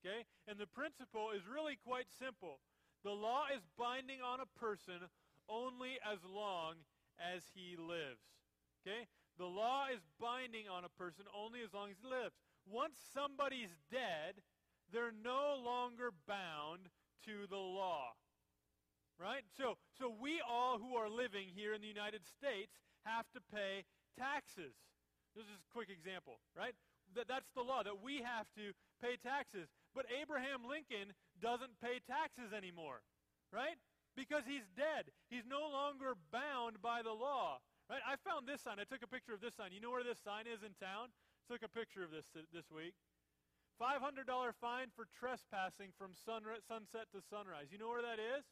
Okay? 0.00 0.24
And 0.46 0.58
the 0.58 0.66
principle 0.66 1.30
is 1.34 1.42
really 1.46 1.76
quite 1.76 2.06
simple. 2.18 2.60
The 3.04 3.14
law 3.14 3.46
is 3.54 3.62
binding 3.78 4.20
on 4.20 4.40
a 4.40 4.50
person 4.58 5.06
only 5.48 5.98
as 6.02 6.18
long 6.26 6.82
as 7.20 7.42
he 7.54 7.76
lives. 7.76 8.22
Okay? 8.82 9.06
The 9.38 9.46
law 9.46 9.86
is 9.92 10.00
binding 10.20 10.68
on 10.68 10.84
a 10.84 10.92
person 10.92 11.24
only 11.34 11.60
as 11.62 11.74
long 11.74 11.90
as 11.90 11.96
he 12.02 12.08
lives 12.08 12.34
once 12.66 12.98
somebody's 13.14 13.74
dead, 13.90 14.42
they're 14.92 15.14
no 15.14 15.54
longer 15.62 16.10
bound 16.26 16.90
to 17.24 17.46
the 17.48 17.56
law. 17.56 18.14
Right? 19.18 19.42
So, 19.56 19.78
so 19.98 20.12
we 20.12 20.42
all 20.44 20.78
who 20.78 20.96
are 20.96 21.08
living 21.08 21.48
here 21.54 21.72
in 21.72 21.80
the 21.80 21.88
United 21.88 22.26
States 22.26 22.76
have 23.04 23.24
to 23.32 23.40
pay 23.40 23.86
taxes. 24.18 24.76
This 25.32 25.46
is 25.46 25.56
a 25.56 25.72
quick 25.72 25.88
example, 25.88 26.40
right? 26.52 26.74
That, 27.14 27.28
that's 27.28 27.48
the 27.54 27.62
law, 27.62 27.82
that 27.82 28.02
we 28.02 28.20
have 28.20 28.44
to 28.60 28.76
pay 29.00 29.16
taxes. 29.16 29.68
But 29.96 30.04
Abraham 30.12 30.68
Lincoln 30.68 31.16
doesn't 31.40 31.80
pay 31.80 32.04
taxes 32.04 32.52
anymore, 32.52 33.00
right? 33.48 33.80
Because 34.12 34.44
he's 34.44 34.68
dead. 34.76 35.08
He's 35.32 35.48
no 35.48 35.64
longer 35.72 36.20
bound 36.28 36.84
by 36.84 37.00
the 37.00 37.16
law. 37.16 37.64
Right? 37.88 38.04
I 38.04 38.20
found 38.20 38.44
this 38.44 38.60
sign. 38.60 38.76
I 38.76 38.84
took 38.84 39.00
a 39.00 39.08
picture 39.08 39.32
of 39.32 39.40
this 39.40 39.56
sign. 39.56 39.72
You 39.72 39.80
know 39.80 39.90
where 39.90 40.04
this 40.04 40.20
sign 40.20 40.44
is 40.44 40.60
in 40.60 40.76
town? 40.76 41.16
Took 41.48 41.64
a 41.64 41.72
picture 41.72 42.04
of 42.04 42.12
this 42.12 42.28
this 42.52 42.68
week. 42.68 42.92
$500 43.80 44.24
fine 44.60 44.88
for 44.92 45.08
trespassing 45.16 45.96
from 45.96 46.12
sunset 46.12 47.08
to 47.12 47.20
sunrise. 47.32 47.72
You 47.72 47.78
know 47.80 47.88
where 47.88 48.04
that 48.04 48.20
is? 48.20 48.44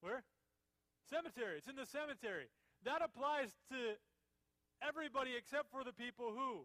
Where? 0.00 0.24
Cemetery. 1.08 1.60
It's 1.60 1.68
in 1.68 1.76
the 1.76 1.88
cemetery. 1.88 2.48
That 2.84 3.04
applies 3.04 3.52
to 3.68 3.96
everybody 4.80 5.36
except 5.36 5.68
for 5.68 5.84
the 5.84 5.92
people 5.92 6.32
who? 6.32 6.64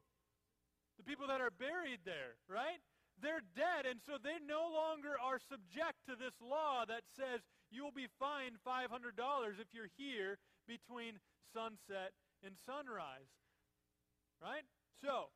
The 0.98 1.06
people 1.06 1.28
that 1.28 1.42
are 1.42 1.54
buried 1.54 2.02
there, 2.06 2.36
right? 2.50 2.82
They're 3.22 3.46
dead, 3.58 3.90
and 3.90 4.02
so 4.06 4.22
they 4.22 4.38
no 4.46 4.70
longer 4.70 5.18
are 5.18 5.42
subject 5.42 6.06
to 6.06 6.14
this 6.14 6.38
law 6.42 6.86
that 6.86 7.06
says 7.18 7.42
you 7.74 7.82
will 7.82 7.96
be 7.96 8.10
fined 8.22 8.62
$500 8.62 8.90
if 9.58 9.74
you're 9.74 9.94
here 9.98 10.38
between 10.70 11.18
sunset 11.54 12.14
and 12.46 12.54
sunrise. 12.66 13.30
Right? 14.38 14.66
So, 15.02 15.34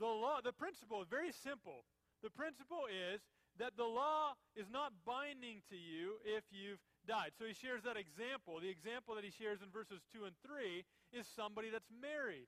the 0.00 0.08
law, 0.08 0.40
the 0.40 0.56
principle 0.56 1.02
is 1.02 1.08
very 1.08 1.32
simple. 1.32 1.84
The 2.22 2.30
principle 2.32 2.88
is 2.88 3.20
that 3.58 3.76
the 3.76 3.84
law 3.86 4.38
is 4.56 4.70
not 4.70 4.92
binding 5.04 5.60
to 5.68 5.76
you 5.76 6.22
if 6.24 6.44
you've 6.50 6.80
died. 7.06 7.34
So 7.38 7.44
he 7.44 7.54
shares 7.54 7.82
that 7.82 7.98
example. 7.98 8.58
The 8.62 8.70
example 8.70 9.14
that 9.16 9.24
he 9.24 9.34
shares 9.34 9.60
in 9.62 9.70
verses 9.70 10.00
2 10.14 10.24
and 10.24 10.34
3 10.46 10.84
is 11.12 11.26
somebody 11.34 11.70
that's 11.70 11.90
married. 11.90 12.46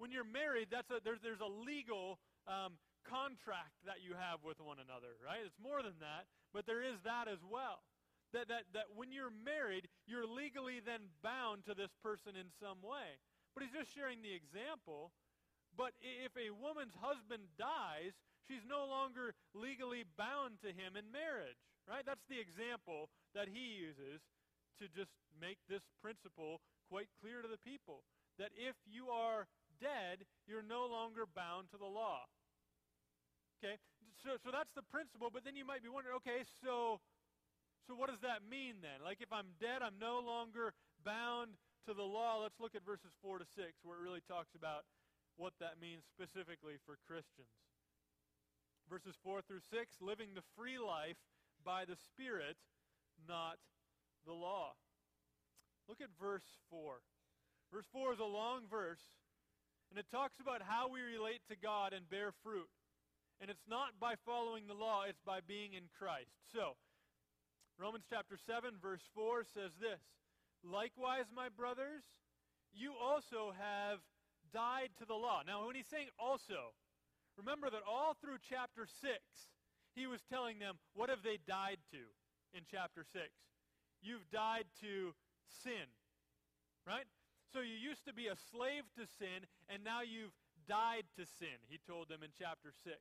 When 0.00 0.08
you're 0.08 0.24
married, 0.24 0.72
that's 0.72 0.88
a, 0.88 1.04
there's, 1.04 1.20
there's 1.20 1.44
a 1.44 1.52
legal 1.52 2.16
um, 2.48 2.80
contract 3.04 3.76
that 3.84 4.00
you 4.00 4.16
have 4.16 4.40
with 4.40 4.56
one 4.56 4.80
another, 4.80 5.12
right? 5.20 5.44
It's 5.44 5.60
more 5.60 5.84
than 5.84 6.00
that, 6.00 6.24
but 6.56 6.64
there 6.64 6.80
is 6.80 6.96
that 7.04 7.28
as 7.28 7.44
well. 7.44 7.84
That, 8.32 8.48
that, 8.48 8.64
that 8.72 8.96
when 8.96 9.12
you're 9.12 9.28
married, 9.28 9.92
you're 10.08 10.24
legally 10.24 10.80
then 10.80 11.12
bound 11.20 11.68
to 11.68 11.76
this 11.76 11.92
person 12.00 12.32
in 12.32 12.48
some 12.56 12.80
way. 12.80 13.20
But 13.52 13.66
he's 13.66 13.76
just 13.76 13.92
sharing 13.92 14.24
the 14.24 14.32
example. 14.32 15.12
But 15.76 15.92
if 16.00 16.32
a 16.32 16.48
woman's 16.48 16.96
husband 16.96 17.52
dies, 17.60 18.16
she's 18.48 18.64
no 18.64 18.88
longer 18.88 19.36
legally 19.52 20.08
bound 20.16 20.64
to 20.64 20.72
him 20.72 20.96
in 20.96 21.12
marriage, 21.12 21.60
right? 21.84 22.08
That's 22.08 22.24
the 22.30 22.40
example 22.40 23.12
that 23.36 23.52
he 23.52 23.76
uses 23.76 24.24
to 24.80 24.88
just 24.88 25.12
make 25.36 25.60
this 25.68 25.84
principle 26.00 26.64
quite 26.88 27.12
clear 27.20 27.44
to 27.44 27.50
the 27.50 27.60
people. 27.60 28.00
That 28.40 28.54
if 28.56 28.78
you 28.88 29.12
are 29.12 29.44
dead, 29.80 30.28
you're 30.46 30.64
no 30.64 30.86
longer 30.86 31.24
bound 31.24 31.72
to 31.72 31.78
the 31.80 31.88
law. 31.88 32.28
Okay? 33.58 33.80
So, 34.20 34.36
so 34.44 34.52
that's 34.52 34.70
the 34.76 34.84
principle, 34.92 35.32
but 35.32 35.44
then 35.44 35.56
you 35.56 35.64
might 35.64 35.82
be 35.82 35.88
wondering, 35.88 36.16
okay, 36.20 36.44
so, 36.60 37.00
so 37.88 37.96
what 37.96 38.12
does 38.12 38.20
that 38.20 38.44
mean 38.44 38.84
then? 38.84 39.00
Like 39.00 39.24
if 39.24 39.32
I'm 39.32 39.56
dead, 39.56 39.80
I'm 39.80 39.96
no 39.96 40.20
longer 40.20 40.76
bound 41.04 41.56
to 41.88 41.96
the 41.96 42.04
law. 42.04 42.40
Let's 42.44 42.60
look 42.60 42.76
at 42.76 42.84
verses 42.84 43.12
4 43.24 43.40
to 43.40 43.48
6, 43.48 43.80
where 43.82 43.96
it 43.96 44.04
really 44.04 44.24
talks 44.28 44.52
about 44.52 44.84
what 45.40 45.56
that 45.60 45.80
means 45.80 46.04
specifically 46.04 46.76
for 46.84 47.00
Christians. 47.08 47.52
Verses 48.88 49.16
4 49.24 49.40
through 49.40 49.64
6, 49.72 50.04
living 50.04 50.36
the 50.36 50.44
free 50.56 50.76
life 50.76 51.16
by 51.64 51.88
the 51.88 51.96
Spirit, 51.96 52.60
not 53.28 53.56
the 54.26 54.36
law. 54.36 54.76
Look 55.88 56.00
at 56.00 56.12
verse 56.20 56.46
4. 56.68 57.00
Verse 57.72 57.86
4 57.92 58.14
is 58.14 58.20
a 58.20 58.28
long 58.28 58.66
verse, 58.68 59.00
and 59.90 59.98
it 59.98 60.06
talks 60.10 60.38
about 60.40 60.62
how 60.62 60.88
we 60.88 61.02
relate 61.02 61.42
to 61.50 61.58
God 61.58 61.92
and 61.92 62.08
bear 62.08 62.30
fruit. 62.42 62.70
And 63.40 63.50
it's 63.50 63.66
not 63.68 63.98
by 63.98 64.14
following 64.24 64.66
the 64.66 64.78
law, 64.78 65.02
it's 65.08 65.20
by 65.26 65.40
being 65.42 65.74
in 65.74 65.90
Christ. 65.98 66.38
So, 66.52 66.78
Romans 67.78 68.04
chapter 68.08 68.38
7, 68.38 68.78
verse 68.80 69.02
4 69.14 69.42
says 69.42 69.72
this 69.80 70.00
Likewise, 70.62 71.26
my 71.34 71.48
brothers, 71.48 72.04
you 72.72 72.92
also 73.00 73.52
have 73.58 73.98
died 74.52 74.90
to 74.98 75.04
the 75.04 75.14
law. 75.14 75.42
Now, 75.46 75.66
when 75.66 75.74
he's 75.74 75.90
saying 75.90 76.08
also, 76.18 76.76
remember 77.36 77.70
that 77.70 77.82
all 77.88 78.14
through 78.20 78.38
chapter 78.46 78.86
6, 78.86 79.18
he 79.94 80.06
was 80.06 80.20
telling 80.30 80.58
them, 80.58 80.78
what 80.94 81.08
have 81.08 81.22
they 81.24 81.38
died 81.48 81.78
to 81.90 82.04
in 82.52 82.62
chapter 82.70 83.02
6? 83.02 83.24
You've 84.02 84.28
died 84.30 84.64
to 84.82 85.14
sin, 85.64 85.90
right? 86.86 87.08
So 87.52 87.60
you 87.60 87.74
used 87.74 88.06
to 88.06 88.14
be 88.14 88.30
a 88.30 88.38
slave 88.54 88.86
to 88.94 89.10
sin, 89.18 89.42
and 89.66 89.82
now 89.82 90.06
you've 90.06 90.34
died 90.70 91.10
to 91.18 91.26
sin, 91.26 91.58
he 91.66 91.82
told 91.82 92.06
them 92.06 92.22
in 92.22 92.30
chapter 92.38 92.70
6. 92.70 92.94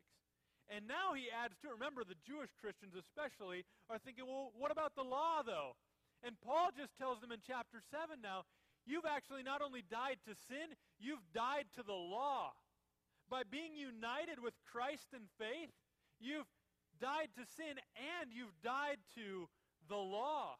And 0.69 0.85
now 0.89 1.13
he 1.17 1.29
adds 1.29 1.57
to 1.61 1.69
it. 1.69 1.77
Remember, 1.77 2.01
the 2.05 2.17
Jewish 2.25 2.49
Christians 2.61 2.93
especially 2.93 3.65
are 3.89 3.97
thinking, 3.97 4.25
well, 4.25 4.53
what 4.57 4.73
about 4.73 4.93
the 4.93 5.05
law, 5.05 5.41
though? 5.45 5.73
And 6.21 6.37
Paul 6.41 6.69
just 6.73 6.97
tells 6.97 7.21
them 7.21 7.31
in 7.31 7.41
chapter 7.45 7.81
7 7.89 8.21
now, 8.21 8.45
you've 8.85 9.05
actually 9.05 9.41
not 9.41 9.61
only 9.61 9.81
died 9.85 10.17
to 10.25 10.33
sin, 10.49 10.73
you've 10.99 11.25
died 11.33 11.65
to 11.77 11.83
the 11.85 11.97
law. 11.97 12.53
By 13.29 13.43
being 13.45 13.77
united 13.77 14.41
with 14.41 14.53
Christ 14.65 15.13
in 15.13 15.29
faith, 15.37 15.73
you've 16.19 16.49
died 17.01 17.29
to 17.37 17.45
sin 17.45 17.77
and 17.97 18.33
you've 18.33 18.57
died 18.61 18.97
to 19.15 19.49
the 19.87 19.97
law. 19.97 20.57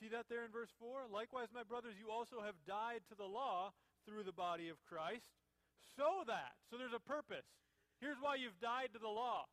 See 0.00 0.08
that 0.10 0.26
there 0.28 0.44
in 0.44 0.50
verse 0.50 0.72
4? 0.78 1.06
Likewise, 1.12 1.48
my 1.54 1.62
brothers, 1.62 1.94
you 1.98 2.10
also 2.10 2.42
have 2.42 2.58
died 2.66 3.06
to 3.08 3.14
the 3.14 3.28
law 3.28 3.72
through 4.04 4.24
the 4.24 4.34
body 4.34 4.68
of 4.68 4.82
Christ, 4.84 5.32
so 5.96 6.26
that, 6.26 6.58
so 6.68 6.76
there's 6.76 6.96
a 6.96 7.00
purpose 7.00 7.46
Here's 8.00 8.20
why 8.20 8.36
you've 8.36 8.58
died 8.60 8.92
to 8.92 9.00
the 9.00 9.08
law 9.08 9.46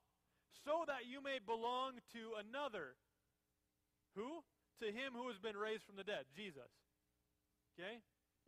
so 0.68 0.86
that 0.88 1.10
you 1.10 1.24
may 1.24 1.40
belong 1.40 2.04
to 2.14 2.36
another. 2.36 3.00
Who? 4.20 4.44
To 4.84 4.88
him 4.92 5.14
who 5.14 5.30
has 5.30 5.40
been 5.40 5.58
raised 5.58 5.88
from 5.88 5.96
the 5.96 6.04
dead, 6.04 6.28
Jesus. 6.36 6.70
Okay? 7.74 8.02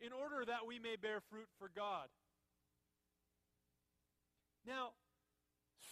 In 0.04 0.12
order 0.12 0.44
that 0.44 0.66
we 0.66 0.76
may 0.78 1.00
bear 1.00 1.24
fruit 1.30 1.48
for 1.58 1.70
God. 1.72 2.10
Now, 4.66 4.92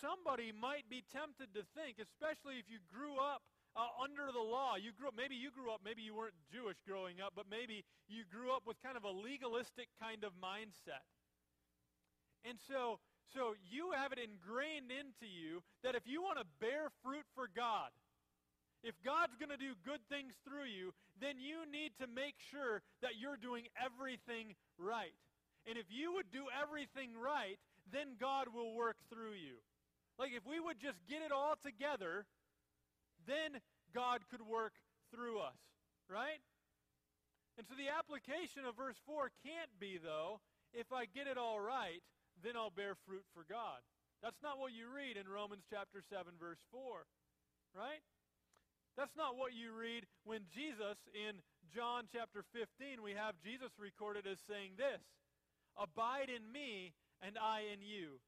somebody 0.00 0.52
might 0.52 0.92
be 0.92 1.04
tempted 1.09 1.54
to 1.54 1.64
think, 1.73 1.97
especially 1.97 2.61
if 2.61 2.68
you 2.68 2.85
grew 2.92 3.16
up 3.16 3.40
uh, 3.76 3.88
under 4.02 4.30
the 4.32 4.42
law. 4.42 4.76
You 4.76 4.92
grew 4.92 5.08
up, 5.08 5.14
maybe 5.16 5.34
you 5.34 5.50
grew 5.50 5.72
up, 5.72 5.80
maybe 5.84 6.02
you 6.02 6.14
weren't 6.14 6.36
Jewish 6.52 6.76
growing 6.86 7.20
up, 7.20 7.32
but 7.34 7.46
maybe 7.48 7.84
you 8.08 8.24
grew 8.28 8.52
up 8.52 8.62
with 8.66 8.76
kind 8.82 8.96
of 8.96 9.04
a 9.04 9.12
legalistic 9.12 9.88
kind 10.00 10.24
of 10.24 10.32
mindset. 10.36 11.06
And 12.44 12.58
so 12.68 12.98
so 13.32 13.56
you 13.64 13.96
have 13.96 14.12
it 14.12 14.20
ingrained 14.20 14.92
into 14.92 15.24
you 15.24 15.64
that 15.82 15.96
if 15.96 16.04
you 16.04 16.20
want 16.20 16.36
to 16.36 16.44
bear 16.60 16.92
fruit 17.00 17.24
for 17.34 17.48
God, 17.48 17.88
if 18.84 18.92
God's 19.00 19.38
going 19.40 19.54
to 19.54 19.56
do 19.56 19.72
good 19.86 20.04
things 20.10 20.34
through 20.44 20.68
you, 20.68 20.92
then 21.16 21.40
you 21.40 21.64
need 21.70 21.96
to 22.02 22.06
make 22.10 22.36
sure 22.50 22.82
that 23.00 23.16
you're 23.16 23.40
doing 23.40 23.70
everything 23.78 24.52
right. 24.76 25.14
And 25.64 25.78
if 25.78 25.86
you 25.88 26.12
would 26.18 26.28
do 26.34 26.50
everything 26.50 27.14
right, 27.14 27.56
then 27.88 28.18
God 28.18 28.50
will 28.52 28.74
work 28.74 28.98
through 29.08 29.38
you. 29.38 29.62
Like 30.18 30.34
if 30.34 30.44
we 30.44 30.58
would 30.58 30.82
just 30.82 30.98
get 31.08 31.22
it 31.22 31.32
all 31.32 31.54
together, 31.62 32.26
then 33.26 33.60
God 33.94 34.20
could 34.30 34.42
work 34.42 34.74
through 35.14 35.40
us, 35.40 35.58
right? 36.08 36.40
And 37.58 37.66
so 37.68 37.74
the 37.76 37.92
application 37.92 38.64
of 38.64 38.76
verse 38.76 38.96
4 39.04 39.30
can't 39.44 39.72
be, 39.78 40.00
though, 40.00 40.40
if 40.72 40.92
I 40.92 41.04
get 41.04 41.28
it 41.28 41.36
all 41.36 41.60
right, 41.60 42.00
then 42.40 42.56
I'll 42.56 42.72
bear 42.72 42.96
fruit 43.06 43.24
for 43.34 43.44
God. 43.44 43.84
That's 44.22 44.40
not 44.40 44.58
what 44.58 44.72
you 44.72 44.88
read 44.88 45.18
in 45.18 45.28
Romans 45.28 45.66
chapter 45.68 46.00
7 46.00 46.32
verse 46.38 46.62
4. 46.70 47.04
Right? 47.74 48.00
That's 48.96 49.16
not 49.16 49.36
what 49.36 49.52
you 49.52 49.72
read 49.72 50.06
when 50.24 50.46
Jesus 50.52 50.96
in 51.12 51.40
John 51.74 52.04
chapter 52.12 52.44
15 52.52 53.02
we 53.02 53.12
have 53.12 53.40
Jesus 53.42 53.72
recorded 53.80 54.26
as 54.26 54.38
saying 54.46 54.76
this, 54.76 55.00
"Abide 55.76 56.28
in 56.28 56.52
me 56.52 56.94
and 57.20 57.38
I 57.38 57.60
in 57.60 57.80
you. 57.80 58.20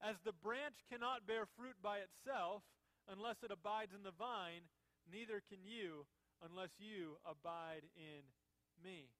As 0.00 0.20
the 0.20 0.32
branch 0.32 0.84
cannot 0.88 1.26
bear 1.26 1.46
fruit 1.46 1.76
by 1.82 1.98
itself 1.98 2.62
unless 3.10 3.42
it 3.42 3.50
abides 3.50 3.94
in 3.94 4.02
the 4.02 4.14
vine, 4.18 4.68
neither 5.10 5.42
can 5.48 5.64
you 5.64 6.06
unless 6.42 6.70
you 6.78 7.18
abide 7.24 7.86
in 7.96 8.22
me." 8.82 9.10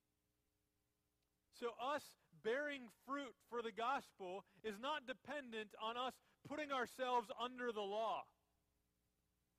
So 1.59 1.71
us 1.79 2.03
bearing 2.43 2.89
fruit 3.07 3.35
for 3.49 3.63
the 3.63 3.73
gospel 3.73 4.45
is 4.65 4.79
not 4.81 5.07
dependent 5.07 5.75
on 5.81 5.97
us 5.97 6.15
putting 6.49 6.73
ourselves 6.73 7.31
under 7.39 7.71
the 7.71 7.85
law. 7.85 8.25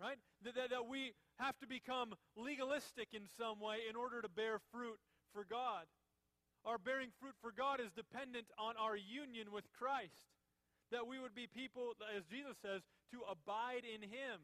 Right? 0.01 0.17
That, 0.43 0.55
that, 0.55 0.69
that 0.71 0.87
we 0.87 1.13
have 1.39 1.57
to 1.59 1.67
become 1.67 2.13
legalistic 2.35 3.13
in 3.13 3.29
some 3.37 3.61
way 3.61 3.87
in 3.87 3.95
order 3.95 4.21
to 4.21 4.27
bear 4.27 4.59
fruit 4.71 4.99
for 5.31 5.45
God. 5.45 5.85
Our 6.65 6.77
bearing 6.77 7.09
fruit 7.19 7.35
for 7.39 7.51
God 7.51 7.79
is 7.79 7.91
dependent 7.91 8.47
on 8.57 8.75
our 8.75 8.97
union 8.97 9.51
with 9.51 9.71
Christ. 9.71 10.27
That 10.91 11.07
we 11.07 11.19
would 11.19 11.35
be 11.35 11.47
people, 11.47 11.93
as 12.15 12.25
Jesus 12.25 12.57
says, 12.61 12.81
to 13.13 13.21
abide 13.29 13.85
in 13.85 14.01
Him. 14.01 14.41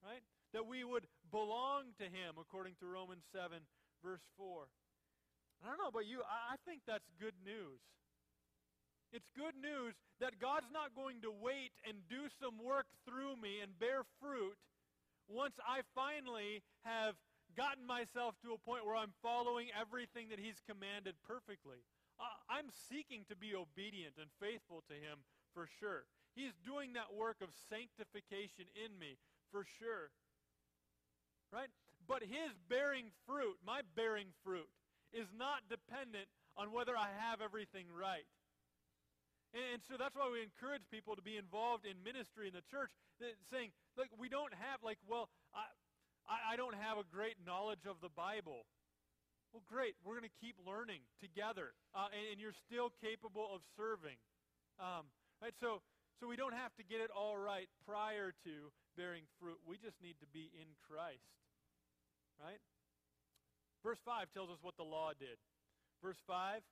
Right? 0.00 0.24
That 0.56 0.64
we 0.64 0.82
would 0.82 1.04
belong 1.30 1.92
to 2.00 2.08
Him, 2.08 2.40
according 2.40 2.80
to 2.80 2.88
Romans 2.88 3.28
7, 3.30 3.60
verse 4.02 4.24
4. 4.40 4.64
I 5.60 5.68
don't 5.68 5.78
know 5.78 5.92
about 5.92 6.08
you, 6.08 6.24
I, 6.24 6.54
I 6.54 6.56
think 6.64 6.82
that's 6.88 7.06
good 7.20 7.36
news. 7.44 7.84
It's 9.12 9.28
good 9.32 9.56
news 9.56 9.96
that 10.20 10.36
God's 10.36 10.68
not 10.68 10.92
going 10.92 11.24
to 11.24 11.32
wait 11.32 11.72
and 11.88 11.96
do 12.12 12.28
some 12.28 12.60
work 12.60 12.86
through 13.08 13.40
me 13.40 13.64
and 13.64 13.72
bear 13.80 14.04
fruit 14.20 14.56
once 15.28 15.56
I 15.64 15.80
finally 15.96 16.60
have 16.84 17.16
gotten 17.56 17.88
myself 17.88 18.36
to 18.44 18.52
a 18.52 18.60
point 18.60 18.84
where 18.84 18.96
I'm 18.96 19.16
following 19.24 19.72
everything 19.72 20.28
that 20.28 20.38
He's 20.38 20.60
commanded 20.68 21.16
perfectly. 21.24 21.84
I'm 22.50 22.68
seeking 22.68 23.24
to 23.30 23.36
be 23.36 23.54
obedient 23.54 24.18
and 24.18 24.28
faithful 24.42 24.82
to 24.90 24.94
Him 24.94 25.22
for 25.54 25.68
sure. 25.80 26.04
He's 26.34 26.54
doing 26.64 26.92
that 26.94 27.14
work 27.14 27.40
of 27.40 27.48
sanctification 27.68 28.68
in 28.76 28.98
me 28.98 29.18
for 29.50 29.64
sure. 29.78 30.12
right? 31.52 31.68
But 32.06 32.22
his 32.22 32.56
bearing 32.68 33.12
fruit, 33.26 33.56
my 33.64 33.80
bearing 33.96 34.32
fruit, 34.44 34.68
is 35.12 35.28
not 35.36 35.64
dependent 35.68 36.28
on 36.56 36.72
whether 36.72 36.96
I 36.96 37.08
have 37.28 37.40
everything 37.40 37.86
right. 37.92 38.28
And, 39.56 39.78
and 39.78 39.80
so 39.88 39.96
that's 39.96 40.16
why 40.16 40.28
we 40.28 40.44
encourage 40.44 40.84
people 40.92 41.16
to 41.16 41.24
be 41.24 41.36
involved 41.36 41.88
in 41.88 41.96
ministry 42.04 42.48
in 42.48 42.54
the 42.54 42.64
church, 42.68 42.92
that, 43.20 43.32
saying, 43.50 43.72
look, 43.96 44.08
we 44.20 44.28
don't 44.28 44.52
have, 44.52 44.84
like, 44.84 45.00
well, 45.08 45.28
I, 45.56 45.64
I, 46.28 46.54
I 46.54 46.54
don't 46.56 46.76
have 46.76 47.00
a 47.00 47.06
great 47.08 47.40
knowledge 47.44 47.88
of 47.88 48.00
the 48.04 48.12
Bible. 48.12 48.68
Well, 49.52 49.64
great. 49.64 49.96
We're 50.04 50.20
going 50.20 50.28
to 50.28 50.38
keep 50.44 50.60
learning 50.60 51.00
together, 51.24 51.72
uh, 51.96 52.12
and, 52.12 52.36
and, 52.36 52.38
you're 52.40 52.56
still 52.68 52.92
capable 53.00 53.48
of 53.48 53.64
serving. 53.80 54.20
Um, 54.76 55.08
right? 55.40 55.56
So, 55.56 55.80
so 56.18 56.26
we 56.26 56.34
don't 56.34 56.54
have 56.54 56.74
to 56.76 56.84
get 56.84 56.98
it 56.98 57.10
all 57.14 57.38
right 57.38 57.70
prior 57.86 58.34
to 58.42 58.54
bearing 58.98 59.22
fruit. 59.38 59.58
We 59.62 59.78
just 59.78 60.02
need 60.02 60.18
to 60.18 60.28
be 60.34 60.50
in 60.50 60.66
Christ. 60.82 61.30
Right? 62.42 62.58
Verse 63.86 64.02
5 64.02 64.34
tells 64.34 64.50
us 64.50 64.58
what 64.62 64.76
the 64.76 64.86
law 64.86 65.14
did. 65.14 65.38
Verse 66.02 66.18
5 66.26 66.62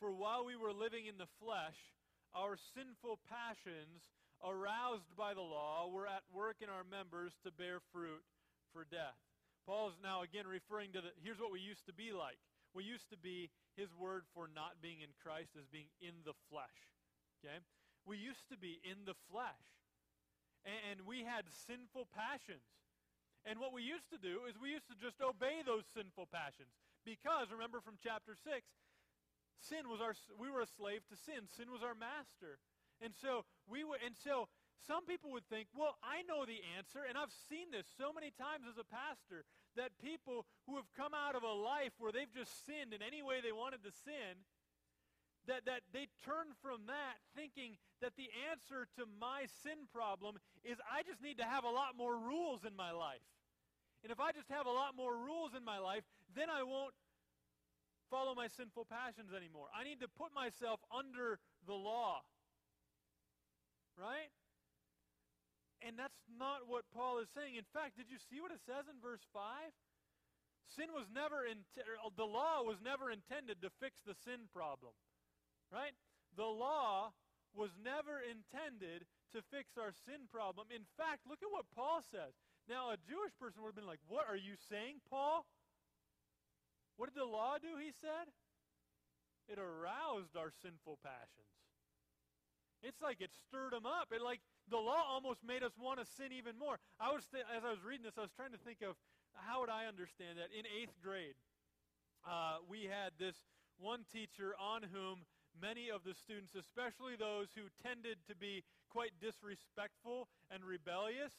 For 0.00 0.12
while 0.12 0.44
we 0.44 0.56
were 0.56 0.72
living 0.72 1.08
in 1.08 1.16
the 1.16 1.28
flesh, 1.40 1.76
our 2.36 2.60
sinful 2.76 3.20
passions, 3.28 4.04
aroused 4.44 5.16
by 5.16 5.32
the 5.32 5.44
law, 5.44 5.88
were 5.88 6.08
at 6.08 6.24
work 6.32 6.60
in 6.60 6.68
our 6.68 6.84
members 6.84 7.32
to 7.44 7.52
bear 7.52 7.80
fruit 7.92 8.24
for 8.72 8.84
death. 8.84 9.16
Paul 9.64 9.88
is 9.88 10.00
now 10.02 10.20
again 10.20 10.48
referring 10.48 10.92
to 10.92 11.00
the, 11.00 11.12
here's 11.22 11.38
what 11.40 11.52
we 11.52 11.60
used 11.60 11.86
to 11.86 11.94
be 11.94 12.12
like. 12.12 12.40
We 12.74 12.84
used 12.84 13.08
to 13.12 13.20
be, 13.20 13.52
his 13.76 13.88
word 13.96 14.24
for 14.36 14.48
not 14.48 14.80
being 14.84 15.00
in 15.00 15.12
Christ 15.20 15.56
as 15.56 15.64
being 15.68 15.88
in 16.00 16.24
the 16.24 16.36
flesh. 16.48 16.76
Okay? 17.40 17.60
We 18.06 18.18
used 18.18 18.48
to 18.50 18.58
be 18.58 18.82
in 18.82 19.06
the 19.06 19.18
flesh. 19.30 19.66
And, 20.62 21.02
we 21.02 21.26
had 21.26 21.50
sinful 21.66 22.06
passions. 22.14 22.62
And 23.42 23.58
what 23.58 23.74
we 23.74 23.82
used 23.82 24.06
to 24.14 24.20
do 24.22 24.46
is 24.46 24.54
we 24.54 24.70
used 24.70 24.86
to 24.86 24.98
just 24.98 25.18
obey 25.18 25.66
those 25.66 25.82
sinful 25.90 26.30
passions. 26.30 26.70
Because, 27.02 27.50
remember 27.50 27.82
from 27.82 27.98
chapter 27.98 28.38
6, 28.38 28.62
sin 29.58 29.90
was 29.90 29.98
our, 29.98 30.14
we 30.38 30.46
were 30.46 30.62
a 30.62 30.70
slave 30.78 31.02
to 31.10 31.18
sin. 31.18 31.50
Sin 31.50 31.74
was 31.74 31.82
our 31.82 31.98
master. 31.98 32.62
And 33.02 33.10
so 33.18 33.42
we 33.66 33.82
were, 33.82 33.98
and 33.98 34.14
so 34.14 34.46
some 34.86 35.02
people 35.06 35.34
would 35.34 35.46
think, 35.50 35.66
well, 35.74 35.98
I 36.02 36.22
know 36.26 36.46
the 36.46 36.62
answer, 36.78 37.02
and 37.02 37.18
I've 37.18 37.34
seen 37.50 37.74
this 37.74 37.86
so 37.98 38.14
many 38.14 38.30
times 38.34 38.70
as 38.70 38.78
a 38.78 38.86
pastor, 38.86 39.42
that 39.74 39.98
people 39.98 40.46
who 40.66 40.78
have 40.78 40.90
come 40.94 41.14
out 41.14 41.34
of 41.34 41.42
a 41.42 41.54
life 41.54 41.94
where 41.98 42.14
they've 42.14 42.30
just 42.30 42.66
sinned 42.66 42.94
in 42.94 43.02
any 43.02 43.22
way 43.22 43.42
they 43.42 43.54
wanted 43.54 43.82
to 43.82 43.92
sin, 44.06 44.42
that, 45.46 45.66
that 45.66 45.82
they 45.92 46.06
turn 46.22 46.54
from 46.62 46.86
that 46.86 47.18
thinking 47.34 47.74
that 48.00 48.14
the 48.14 48.30
answer 48.50 48.86
to 48.98 49.06
my 49.18 49.46
sin 49.62 49.90
problem 49.90 50.38
is 50.62 50.78
I 50.86 51.02
just 51.02 51.22
need 51.22 51.38
to 51.38 51.46
have 51.46 51.64
a 51.64 51.70
lot 51.70 51.98
more 51.98 52.14
rules 52.14 52.62
in 52.62 52.74
my 52.76 52.94
life. 52.94 53.24
And 54.02 54.10
if 54.10 54.18
I 54.18 54.30
just 54.34 54.50
have 54.50 54.66
a 54.66 54.74
lot 54.74 54.94
more 54.98 55.14
rules 55.14 55.54
in 55.54 55.64
my 55.64 55.78
life, 55.78 56.02
then 56.34 56.50
I 56.50 56.62
won't 56.62 56.94
follow 58.10 58.34
my 58.34 58.46
sinful 58.50 58.86
passions 58.90 59.30
anymore. 59.30 59.70
I 59.70 59.86
need 59.86 60.02
to 60.02 60.10
put 60.10 60.34
myself 60.34 60.82
under 60.90 61.38
the 61.66 61.74
law. 61.74 62.22
Right? 63.94 64.30
And 65.82 65.98
that's 65.98 66.18
not 66.30 66.70
what 66.70 66.86
Paul 66.94 67.18
is 67.18 67.30
saying. 67.34 67.58
In 67.58 67.66
fact, 67.74 67.98
did 67.98 68.06
you 68.10 68.18
see 68.18 68.38
what 68.38 68.54
it 68.54 68.62
says 68.62 68.86
in 68.86 68.98
verse 69.02 69.22
5? 69.34 69.42
Sin 70.70 70.94
was 70.94 71.10
never, 71.10 71.42
in, 71.44 71.66
the 72.16 72.26
law 72.26 72.62
was 72.62 72.78
never 72.82 73.10
intended 73.10 73.60
to 73.62 73.70
fix 73.82 73.98
the 74.06 74.14
sin 74.14 74.46
problem. 74.54 74.94
Right? 75.72 75.96
The 76.36 76.44
law 76.44 77.16
was 77.56 77.72
never 77.80 78.20
intended 78.20 79.08
to 79.32 79.40
fix 79.48 79.80
our 79.80 79.96
sin 80.04 80.28
problem. 80.28 80.68
In 80.68 80.84
fact, 81.00 81.24
look 81.24 81.40
at 81.40 81.48
what 81.48 81.64
Paul 81.72 82.04
says. 82.12 82.36
Now, 82.68 82.92
a 82.92 83.00
Jewish 83.00 83.32
person 83.40 83.64
would 83.64 83.72
have 83.72 83.80
been 83.80 83.88
like, 83.88 84.04
What 84.06 84.28
are 84.28 84.36
you 84.36 84.60
saying, 84.68 85.00
Paul? 85.08 85.48
What 87.00 87.08
did 87.08 87.16
the 87.16 87.28
law 87.28 87.56
do, 87.56 87.80
he 87.80 87.90
said? 87.90 88.28
It 89.48 89.58
aroused 89.58 90.36
our 90.36 90.52
sinful 90.62 91.00
passions. 91.02 91.52
It's 92.82 93.00
like 93.00 93.20
it 93.20 93.30
stirred 93.48 93.72
them 93.72 93.86
up. 93.86 94.12
It 94.12 94.22
like 94.22 94.40
the 94.68 94.78
law 94.78 95.02
almost 95.06 95.42
made 95.42 95.62
us 95.62 95.72
want 95.78 95.98
to 95.98 96.06
sin 96.06 96.30
even 96.34 96.58
more. 96.58 96.78
I 96.98 97.10
was 97.14 97.26
th- 97.30 97.46
as 97.50 97.64
I 97.64 97.70
was 97.70 97.82
reading 97.82 98.04
this, 98.04 98.18
I 98.18 98.26
was 98.26 98.34
trying 98.34 98.52
to 98.52 98.62
think 98.62 98.82
of 98.82 98.94
how 99.34 99.62
would 99.62 99.70
I 99.70 99.86
understand 99.86 100.38
that. 100.38 100.50
In 100.50 100.66
eighth 100.66 100.94
grade, 101.02 101.38
uh, 102.26 102.62
we 102.68 102.90
had 102.90 103.14
this 103.18 103.38
one 103.78 104.04
teacher 104.10 104.54
on 104.58 104.82
whom 104.82 105.26
many 105.60 105.90
of 105.90 106.04
the 106.04 106.14
students, 106.14 106.54
especially 106.54 107.16
those 107.16 107.52
who 107.54 107.68
tended 107.82 108.18
to 108.28 108.34
be 108.36 108.64
quite 108.90 109.12
disrespectful 109.20 110.28
and 110.50 110.64
rebellious, 110.64 111.32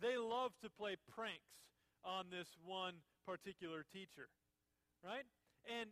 they 0.00 0.16
loved 0.16 0.60
to 0.62 0.70
play 0.70 0.96
pranks 1.14 1.72
on 2.04 2.28
this 2.30 2.48
one 2.64 3.00
particular 3.24 3.84
teacher, 3.92 4.28
right? 5.04 5.24
And 5.64 5.90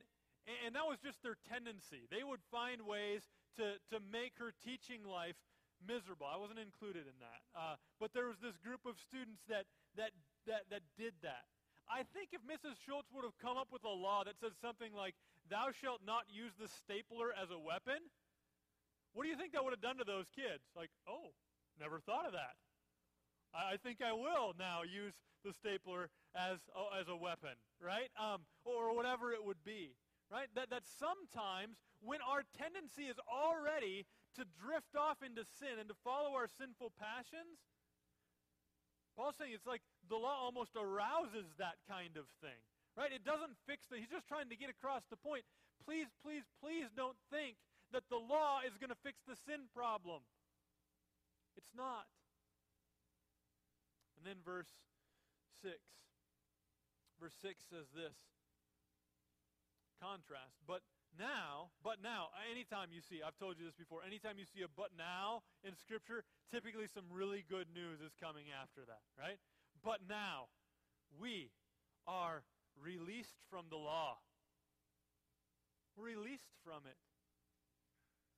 and 0.66 0.74
that 0.74 0.82
was 0.90 0.98
just 0.98 1.22
their 1.22 1.38
tendency. 1.46 2.10
They 2.10 2.26
would 2.26 2.42
find 2.50 2.82
ways 2.82 3.22
to, 3.54 3.78
to 3.94 4.02
make 4.02 4.34
her 4.42 4.50
teaching 4.50 5.06
life 5.06 5.38
miserable. 5.86 6.26
I 6.26 6.34
wasn't 6.34 6.58
included 6.58 7.06
in 7.06 7.14
that. 7.22 7.40
Uh, 7.54 7.76
but 8.02 8.10
there 8.10 8.26
was 8.26 8.42
this 8.42 8.58
group 8.58 8.82
of 8.82 8.98
students 8.98 9.42
that, 9.46 9.70
that, 9.94 10.10
that, 10.50 10.66
that 10.70 10.82
did 10.98 11.14
that. 11.22 11.46
I 11.90 12.04
think 12.14 12.30
if 12.32 12.42
Mrs. 12.42 12.78
Schultz 12.86 13.10
would 13.12 13.24
have 13.24 13.36
come 13.38 13.56
up 13.56 13.68
with 13.72 13.84
a 13.84 13.92
law 13.92 14.24
that 14.24 14.38
says 14.40 14.52
something 14.60 14.94
like, 14.94 15.14
thou 15.50 15.70
shalt 15.74 16.00
not 16.06 16.24
use 16.30 16.52
the 16.58 16.68
stapler 16.68 17.34
as 17.34 17.50
a 17.50 17.58
weapon, 17.58 17.98
what 19.12 19.24
do 19.24 19.28
you 19.28 19.36
think 19.36 19.52
that 19.52 19.62
would 19.62 19.74
have 19.74 19.84
done 19.84 19.98
to 19.98 20.08
those 20.08 20.30
kids? 20.32 20.64
Like, 20.74 20.90
oh, 21.08 21.36
never 21.78 22.00
thought 22.00 22.26
of 22.26 22.32
that. 22.32 22.56
I, 23.52 23.74
I 23.74 23.76
think 23.76 24.00
I 24.00 24.12
will 24.12 24.56
now 24.58 24.82
use 24.82 25.14
the 25.44 25.52
stapler 25.52 26.08
as, 26.34 26.58
as 26.98 27.08
a 27.08 27.16
weapon, 27.16 27.58
right? 27.82 28.08
Um, 28.16 28.46
or 28.64 28.94
whatever 28.94 29.32
it 29.32 29.44
would 29.44 29.60
be, 29.64 29.92
right? 30.30 30.48
That, 30.54 30.70
that 30.70 30.86
sometimes 30.86 31.76
when 32.00 32.20
our 32.24 32.42
tendency 32.56 33.10
is 33.10 33.18
already 33.28 34.06
to 34.36 34.48
drift 34.56 34.96
off 34.96 35.20
into 35.20 35.44
sin 35.44 35.76
and 35.76 35.88
to 35.88 35.96
follow 36.00 36.32
our 36.32 36.48
sinful 36.48 36.92
passions, 36.96 37.60
Paul's 39.16 39.36
saying 39.36 39.52
it's 39.52 39.68
like 39.68 39.84
the 40.08 40.16
law 40.16 40.40
almost 40.40 40.72
arouses 40.76 41.48
that 41.58 41.76
kind 41.88 42.16
of 42.16 42.24
thing. 42.40 42.58
Right? 42.96 43.12
It 43.12 43.24
doesn't 43.24 43.56
fix 43.64 43.88
the 43.88 43.96
he's 43.96 44.12
just 44.12 44.28
trying 44.28 44.48
to 44.52 44.56
get 44.56 44.68
across 44.68 45.04
the 45.08 45.16
point. 45.16 45.44
Please, 45.84 46.08
please, 46.20 46.44
please 46.60 46.88
don't 46.96 47.16
think 47.32 47.56
that 47.92 48.04
the 48.08 48.20
law 48.20 48.60
is 48.64 48.76
going 48.76 48.92
to 48.92 49.00
fix 49.04 49.20
the 49.28 49.36
sin 49.36 49.68
problem. 49.72 50.24
It's 51.56 51.72
not. 51.76 52.08
And 54.16 54.24
then 54.24 54.40
verse 54.44 54.70
6. 55.62 55.74
Verse 57.20 57.36
6 57.40 57.64
says 57.70 57.88
this. 57.94 58.16
Contrast. 60.12 60.60
But 60.68 60.84
now, 61.16 61.72
but 61.80 62.04
now, 62.04 62.28
anytime 62.52 62.92
you 62.92 63.00
see, 63.00 63.24
I've 63.24 63.40
told 63.40 63.56
you 63.56 63.64
this 63.64 63.80
before, 63.80 64.04
anytime 64.04 64.36
you 64.36 64.44
see 64.44 64.60
a 64.60 64.68
but 64.68 64.92
now 64.92 65.40
in 65.64 65.72
Scripture, 65.72 66.20
typically 66.52 66.84
some 66.84 67.08
really 67.08 67.48
good 67.48 67.72
news 67.72 68.04
is 68.04 68.12
coming 68.20 68.52
after 68.52 68.84
that, 68.84 69.00
right? 69.16 69.40
But 69.80 70.04
now, 70.04 70.52
we 71.16 71.48
are 72.04 72.44
released 72.76 73.40
from 73.48 73.72
the 73.72 73.80
law. 73.80 74.20
Released 75.96 76.52
from 76.60 76.84
it. 76.84 77.00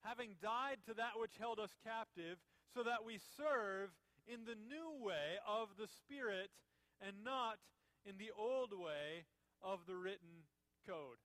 Having 0.06 0.38
died 0.38 0.78
to 0.87 0.94
that 0.94 1.18
which 1.18 1.34
held 1.42 1.58
us 1.58 1.74
captive, 1.82 2.38
so 2.70 2.87
that 2.87 3.02
we 3.02 3.18
serve 3.34 3.90
in 4.30 4.46
the 4.46 4.54
new 4.54 5.02
way 5.02 5.42
of 5.42 5.74
the 5.74 5.90
Spirit 5.90 6.54
and 7.02 7.26
not 7.26 7.58
in 8.06 8.14
the 8.14 8.30
old 8.30 8.70
way 8.70 9.26
of 9.58 9.82
the 9.90 9.98
written 9.98 10.46
code 10.87 11.18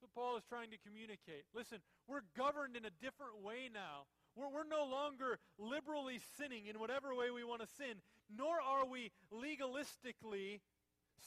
what 0.00 0.12
Paul 0.14 0.36
is 0.36 0.44
trying 0.48 0.70
to 0.70 0.80
communicate. 0.80 1.44
Listen, 1.54 1.78
we're 2.08 2.24
governed 2.36 2.76
in 2.76 2.84
a 2.84 2.98
different 3.00 3.44
way 3.44 3.68
now. 3.72 4.08
We're, 4.34 4.48
we're 4.48 4.68
no 4.68 4.88
longer 4.88 5.38
liberally 5.58 6.20
sinning 6.36 6.66
in 6.66 6.80
whatever 6.80 7.14
way 7.14 7.30
we 7.30 7.44
want 7.44 7.60
to 7.60 7.68
sin, 7.78 8.00
nor 8.32 8.60
are 8.60 8.86
we 8.86 9.12
legalistically, 9.32 10.60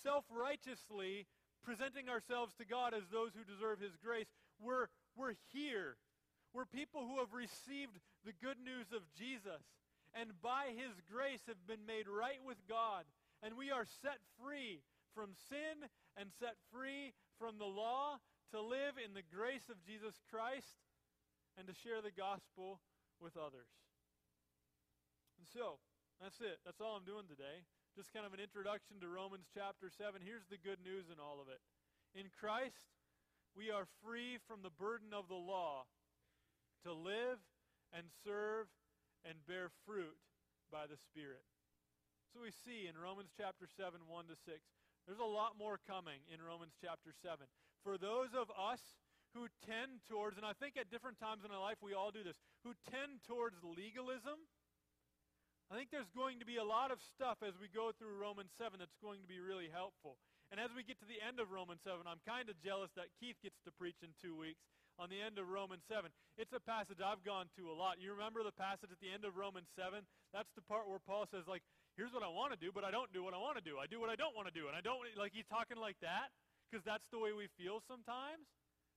self 0.02 0.26
righteously 0.34 1.28
presenting 1.64 2.10
ourselves 2.10 2.54
to 2.60 2.66
God 2.66 2.94
as 2.94 3.08
those 3.08 3.32
who 3.32 3.46
deserve 3.46 3.80
His 3.80 3.96
grace. 4.04 4.28
We're, 4.60 4.88
we're 5.16 5.40
here. 5.54 5.96
We're 6.54 6.66
people 6.66 7.08
who 7.08 7.20
have 7.20 7.34
received 7.34 7.98
the 8.26 8.36
good 8.42 8.58
news 8.60 8.92
of 8.94 9.02
Jesus 9.18 9.64
and 10.14 10.30
by 10.42 10.76
His 10.76 10.94
grace 11.10 11.42
have 11.48 11.66
been 11.66 11.86
made 11.88 12.08
right 12.08 12.40
with 12.46 12.58
God. 12.70 13.06
And 13.42 13.58
we 13.58 13.72
are 13.72 13.86
set 14.02 14.20
free 14.40 14.82
from 15.16 15.32
sin 15.50 15.90
and 16.18 16.30
set 16.40 16.56
free 16.72 17.14
from 17.40 17.58
the 17.58 17.66
law 17.66 18.20
to 18.54 18.62
live 18.62 19.02
in 19.02 19.18
the 19.18 19.26
grace 19.26 19.66
of 19.74 19.82
Jesus 19.82 20.22
Christ 20.30 20.78
and 21.58 21.66
to 21.66 21.74
share 21.74 22.06
the 22.06 22.14
gospel 22.14 22.78
with 23.18 23.34
others. 23.34 23.74
And 25.42 25.50
so, 25.50 25.82
that's 26.22 26.38
it. 26.38 26.62
That's 26.62 26.78
all 26.78 26.94
I'm 26.94 27.04
doing 27.04 27.26
today. 27.26 27.66
Just 27.98 28.14
kind 28.14 28.30
of 28.30 28.34
an 28.38 28.42
introduction 28.42 29.02
to 29.02 29.10
Romans 29.10 29.50
chapter 29.50 29.90
7. 29.90 30.22
Here's 30.22 30.46
the 30.54 30.62
good 30.62 30.78
news 30.86 31.10
in 31.10 31.18
all 31.18 31.42
of 31.42 31.50
it. 31.50 31.66
In 32.14 32.30
Christ, 32.30 32.94
we 33.58 33.74
are 33.74 33.90
free 34.06 34.38
from 34.46 34.62
the 34.62 34.74
burden 34.74 35.18
of 35.18 35.26
the 35.26 35.38
law 35.38 35.90
to 36.86 36.94
live 36.94 37.42
and 37.90 38.06
serve 38.22 38.70
and 39.26 39.42
bear 39.50 39.74
fruit 39.82 40.18
by 40.70 40.86
the 40.86 40.98
Spirit. 40.98 41.46
So 42.30 42.46
we 42.46 42.54
see 42.54 42.86
in 42.86 43.02
Romans 43.02 43.34
chapter 43.34 43.66
7, 43.66 43.98
1 44.06 44.30
to 44.30 44.38
6. 44.38 44.62
There's 45.06 45.20
a 45.20 45.28
lot 45.28 45.60
more 45.60 45.80
coming 45.84 46.24
in 46.32 46.40
Romans 46.40 46.74
chapter 46.80 47.12
7. 47.12 47.44
For 47.84 48.00
those 48.00 48.32
of 48.32 48.48
us 48.56 48.80
who 49.36 49.52
tend 49.68 50.00
towards, 50.08 50.40
and 50.40 50.48
I 50.48 50.56
think 50.56 50.80
at 50.80 50.88
different 50.88 51.20
times 51.20 51.44
in 51.44 51.52
our 51.52 51.60
life 51.60 51.82
we 51.84 51.92
all 51.92 52.14
do 52.14 52.24
this, 52.24 52.40
who 52.64 52.72
tend 52.88 53.20
towards 53.28 53.60
legalism, 53.66 54.40
I 55.68 55.76
think 55.76 55.92
there's 55.92 56.12
going 56.16 56.40
to 56.40 56.48
be 56.48 56.56
a 56.56 56.64
lot 56.64 56.94
of 56.94 57.04
stuff 57.04 57.44
as 57.44 57.60
we 57.60 57.68
go 57.68 57.92
through 57.92 58.16
Romans 58.16 58.56
7 58.56 58.80
that's 58.80 58.96
going 59.04 59.20
to 59.26 59.28
be 59.28 59.44
really 59.44 59.68
helpful. 59.68 60.16
And 60.54 60.62
as 60.62 60.70
we 60.72 60.86
get 60.86 61.02
to 61.02 61.10
the 61.10 61.18
end 61.18 61.42
of 61.42 61.50
Romans 61.50 61.82
7, 61.82 62.06
I'm 62.06 62.22
kind 62.24 62.48
of 62.48 62.56
jealous 62.62 62.94
that 62.96 63.10
Keith 63.18 63.42
gets 63.42 63.58
to 63.66 63.74
preach 63.74 64.06
in 64.06 64.14
two 64.22 64.38
weeks 64.38 64.62
on 65.02 65.10
the 65.10 65.18
end 65.18 65.42
of 65.42 65.50
Romans 65.50 65.82
7. 65.90 66.14
It's 66.38 66.54
a 66.54 66.62
passage 66.62 67.02
I've 67.02 67.26
gone 67.26 67.50
to 67.58 67.74
a 67.74 67.76
lot. 67.76 67.98
You 67.98 68.14
remember 68.14 68.46
the 68.46 68.54
passage 68.54 68.94
at 68.94 69.02
the 69.02 69.10
end 69.10 69.26
of 69.26 69.34
Romans 69.34 69.68
7? 69.74 70.06
That's 70.30 70.54
the 70.54 70.62
part 70.62 70.86
where 70.86 71.02
Paul 71.02 71.26
says, 71.26 71.50
like, 71.50 71.66
here's 71.96 72.14
what 72.14 72.26
I 72.26 72.32
want 72.32 72.52
to 72.54 72.60
do, 72.60 72.74
but 72.74 72.84
I 72.84 72.92
don't 72.92 73.12
do 73.14 73.24
what 73.24 73.34
I 73.34 73.42
want 73.42 73.58
to 73.58 73.66
do. 73.66 73.78
I 73.78 73.86
do 73.86 74.02
what 74.02 74.10
I 74.10 74.18
don't 74.18 74.34
want 74.36 74.50
to 74.50 74.56
do. 74.56 74.68
And 74.68 74.76
I 74.76 74.82
don't, 74.82 75.02
like, 75.18 75.34
he's 75.34 75.48
talking 75.48 75.78
like 75.78 75.98
that 76.02 76.34
because 76.66 76.82
that's 76.82 77.06
the 77.14 77.22
way 77.22 77.34
we 77.34 77.50
feel 77.54 77.82
sometimes, 77.86 78.50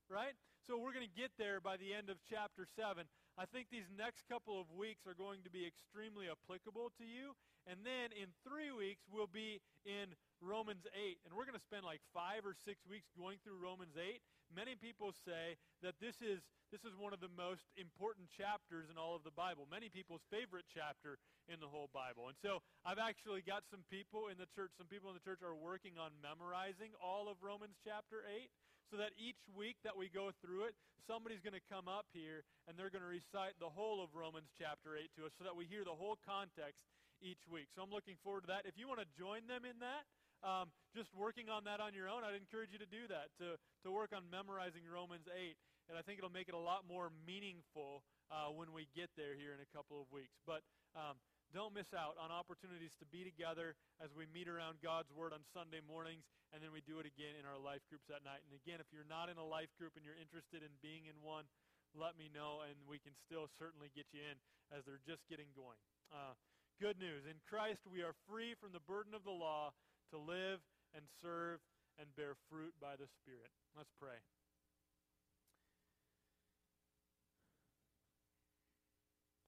right? 0.09 0.33
So 0.65 0.75
we're 0.75 0.91
going 0.91 1.05
to 1.07 1.15
get 1.15 1.31
there 1.37 1.61
by 1.61 1.77
the 1.77 1.93
end 1.93 2.09
of 2.09 2.17
chapter 2.25 2.65
7. 2.65 3.05
I 3.37 3.45
think 3.45 3.69
these 3.69 3.87
next 3.93 4.25
couple 4.25 4.57
of 4.57 4.65
weeks 4.73 5.05
are 5.05 5.13
going 5.13 5.45
to 5.45 5.51
be 5.53 5.63
extremely 5.63 6.25
applicable 6.25 6.89
to 6.97 7.05
you. 7.05 7.37
And 7.69 7.85
then 7.85 8.09
in 8.17 8.33
three 8.41 8.73
weeks, 8.73 9.05
we'll 9.05 9.29
be 9.29 9.61
in 9.85 10.17
Romans 10.41 10.85
8. 10.93 11.21
And 11.25 11.33
we're 11.33 11.45
going 11.45 11.57
to 11.57 11.67
spend 11.67 11.83
like 11.83 12.01
five 12.13 12.45
or 12.45 12.53
six 12.53 12.83
weeks 12.85 13.09
going 13.17 13.41
through 13.41 13.57
Romans 13.57 13.97
8. 13.97 14.21
Many 14.53 14.79
people 14.79 15.11
say 15.11 15.59
that 15.83 15.99
this 15.99 16.17
is, 16.23 16.39
this 16.71 16.87
is 16.87 16.95
one 16.95 17.11
of 17.11 17.19
the 17.19 17.31
most 17.35 17.67
important 17.75 18.31
chapters 18.31 18.87
in 18.87 18.95
all 18.95 19.15
of 19.15 19.27
the 19.27 19.33
Bible. 19.33 19.67
Many 19.67 19.91
people's 19.91 20.23
favorite 20.31 20.69
chapter 20.71 21.19
in 21.51 21.59
the 21.59 21.67
whole 21.67 21.91
Bible. 21.91 22.31
And 22.31 22.37
so 22.39 22.63
I've 22.87 22.99
actually 22.99 23.43
got 23.43 23.67
some 23.67 23.83
people 23.91 24.31
in 24.31 24.39
the 24.39 24.47
church, 24.55 24.71
some 24.79 24.87
people 24.87 25.11
in 25.11 25.15
the 25.15 25.25
church 25.25 25.43
are 25.43 25.55
working 25.55 25.99
on 25.99 26.15
memorizing 26.23 26.95
all 26.99 27.27
of 27.27 27.39
Romans 27.43 27.75
chapter 27.83 28.23
8 28.23 28.47
so 28.87 28.95
that 28.95 29.11
each 29.19 29.39
week 29.51 29.75
that 29.83 29.99
we 29.99 30.07
go 30.07 30.31
through 30.39 30.71
it, 30.71 30.75
somebody's 31.03 31.43
going 31.43 31.55
to 31.55 31.67
come 31.67 31.91
up 31.91 32.07
here 32.15 32.47
and 32.67 32.75
they're 32.75 32.91
going 32.91 33.03
to 33.03 33.11
recite 33.11 33.55
the 33.59 33.71
whole 33.71 33.99
of 33.99 34.15
Romans 34.15 34.47
chapter 34.55 34.95
8 34.95 35.11
to 35.19 35.27
us 35.27 35.33
so 35.35 35.43
that 35.43 35.55
we 35.55 35.67
hear 35.67 35.83
the 35.83 35.95
whole 35.95 36.15
context 36.23 36.83
each 37.19 37.41
week. 37.49 37.67
So 37.75 37.83
I'm 37.83 37.91
looking 37.91 38.19
forward 38.23 38.47
to 38.47 38.51
that. 38.51 38.67
If 38.67 38.75
you 38.79 38.87
want 38.87 39.03
to 39.03 39.09
join 39.17 39.47
them 39.47 39.65
in 39.67 39.79
that, 39.81 40.07
um, 40.45 40.69
just 40.93 41.13
working 41.13 41.49
on 41.49 41.65
that 41.65 41.79
on 41.79 41.93
your 41.93 42.09
own, 42.09 42.25
I'd 42.25 42.37
encourage 42.37 42.73
you 42.73 42.81
to 42.81 42.89
do 42.89 43.09
that, 43.09 43.33
to, 43.41 43.57
to 43.57 43.87
work 43.89 44.13
on 44.13 44.25
memorizing 44.29 44.85
Romans 44.85 45.25
8. 45.29 45.57
And 45.87 45.95
I 45.95 46.03
think 46.03 46.19
it'll 46.19 46.33
make 46.33 46.51
it 46.51 46.57
a 46.57 46.59
lot 46.59 46.83
more 46.83 47.09
meaningful 47.23 48.03
uh, 48.27 48.51
when 48.51 48.75
we 48.75 48.91
get 48.91 49.07
there 49.15 49.39
here 49.39 49.55
in 49.55 49.63
a 49.63 49.69
couple 49.71 50.03
of 50.03 50.11
weeks. 50.11 50.35
But 50.43 50.67
um, 50.97 51.15
don't 51.55 51.71
miss 51.71 51.95
out 51.95 52.19
on 52.19 52.27
opportunities 52.27 52.91
to 52.99 53.07
be 53.07 53.23
together 53.23 53.79
as 54.03 54.11
we 54.11 54.27
meet 54.27 54.51
around 54.51 54.83
God's 54.83 55.07
Word 55.15 55.31
on 55.31 55.47
Sunday 55.55 55.79
mornings, 55.79 56.27
and 56.51 56.59
then 56.59 56.75
we 56.75 56.83
do 56.83 56.99
it 56.99 57.07
again 57.07 57.39
in 57.39 57.47
our 57.47 57.55
life 57.55 57.79
groups 57.87 58.11
at 58.11 58.19
night. 58.27 58.43
And 58.43 58.51
again, 58.51 58.83
if 58.83 58.91
you're 58.91 59.07
not 59.07 59.31
in 59.31 59.39
a 59.39 59.47
life 59.47 59.71
group 59.79 59.95
and 59.95 60.03
you're 60.03 60.19
interested 60.19 60.59
in 60.59 60.75
being 60.83 61.07
in 61.07 61.15
one, 61.23 61.47
let 61.95 62.19
me 62.19 62.27
know, 62.27 62.67
and 62.67 62.75
we 62.83 62.99
can 62.99 63.15
still 63.15 63.47
certainly 63.55 63.87
get 63.95 64.11
you 64.11 64.19
in 64.19 64.35
as 64.75 64.83
they're 64.83 65.01
just 65.07 65.23
getting 65.31 65.47
going. 65.55 65.79
Uh, 66.11 66.35
good 66.83 66.99
news. 66.99 67.23
In 67.23 67.39
Christ, 67.47 67.87
we 67.87 68.03
are 68.03 68.13
free 68.27 68.51
from 68.59 68.75
the 68.75 68.83
burden 68.83 69.15
of 69.15 69.23
the 69.23 69.33
law 69.33 69.71
to 70.11 70.17
live 70.17 70.59
and 70.95 71.05
serve 71.21 71.59
and 71.99 72.07
bear 72.15 72.37
fruit 72.49 72.73
by 72.79 72.95
the 72.95 73.07
Spirit. 73.07 73.51
Let's 73.75 73.91
pray. 73.99 74.21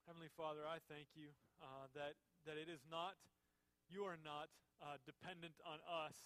Heavenly 0.10 0.34
Father, 0.34 0.66
I 0.66 0.82
thank 0.90 1.14
you 1.14 1.30
uh, 1.62 1.86
that, 1.94 2.18
that 2.50 2.58
it 2.58 2.66
is 2.66 2.82
not, 2.90 3.14
you 3.88 4.10
are 4.10 4.18
not 4.18 4.50
uh, 4.82 4.98
dependent 5.06 5.54
on 5.62 5.78
us 5.86 6.18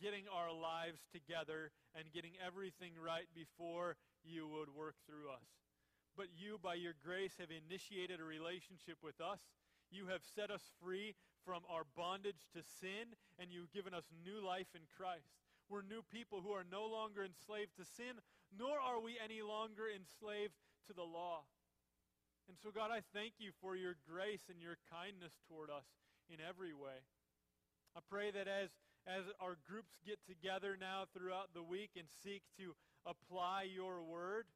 getting 0.00 0.24
our 0.28 0.48
lives 0.48 1.04
together 1.12 1.72
and 1.92 2.08
getting 2.12 2.32
everything 2.40 2.96
right 2.96 3.28
before 3.36 3.96
you 4.24 4.48
would 4.48 4.72
work 4.72 4.96
through 5.04 5.28
us. 5.28 5.48
But 6.16 6.32
you, 6.32 6.56
by 6.56 6.80
your 6.80 6.96
grace, 7.04 7.36
have 7.36 7.52
initiated 7.52 8.20
a 8.20 8.24
relationship 8.24 8.96
with 9.04 9.20
us. 9.20 9.40
You 9.92 10.08
have 10.08 10.24
set 10.24 10.50
us 10.50 10.64
free 10.80 11.12
from 11.46 11.62
our 11.70 11.86
bondage 11.94 12.50
to 12.50 12.66
sin, 12.82 13.14
and 13.38 13.54
you've 13.54 13.70
given 13.70 13.94
us 13.94 14.10
new 14.26 14.42
life 14.42 14.74
in 14.74 14.82
Christ. 14.98 15.30
We're 15.70 15.86
new 15.86 16.02
people 16.10 16.42
who 16.42 16.50
are 16.50 16.66
no 16.66 16.90
longer 16.90 17.22
enslaved 17.22 17.78
to 17.78 17.86
sin, 17.86 18.18
nor 18.50 18.82
are 18.82 18.98
we 18.98 19.14
any 19.22 19.46
longer 19.46 19.86
enslaved 19.86 20.58
to 20.90 20.92
the 20.92 21.06
law. 21.06 21.46
And 22.50 22.58
so, 22.58 22.74
God, 22.74 22.90
I 22.90 23.06
thank 23.14 23.38
you 23.38 23.54
for 23.62 23.78
your 23.78 23.94
grace 24.06 24.50
and 24.50 24.58
your 24.58 24.78
kindness 24.90 25.38
toward 25.46 25.70
us 25.70 25.86
in 26.26 26.42
every 26.42 26.74
way. 26.74 27.02
I 27.94 28.02
pray 28.10 28.30
that 28.34 28.46
as, 28.46 28.70
as 29.06 29.26
our 29.38 29.58
groups 29.66 29.98
get 30.02 30.18
together 30.26 30.74
now 30.78 31.06
throughout 31.14 31.54
the 31.54 31.62
week 31.62 31.94
and 31.94 32.06
seek 32.22 32.42
to 32.58 32.74
apply 33.06 33.66
your 33.70 34.02
word, 34.02 34.46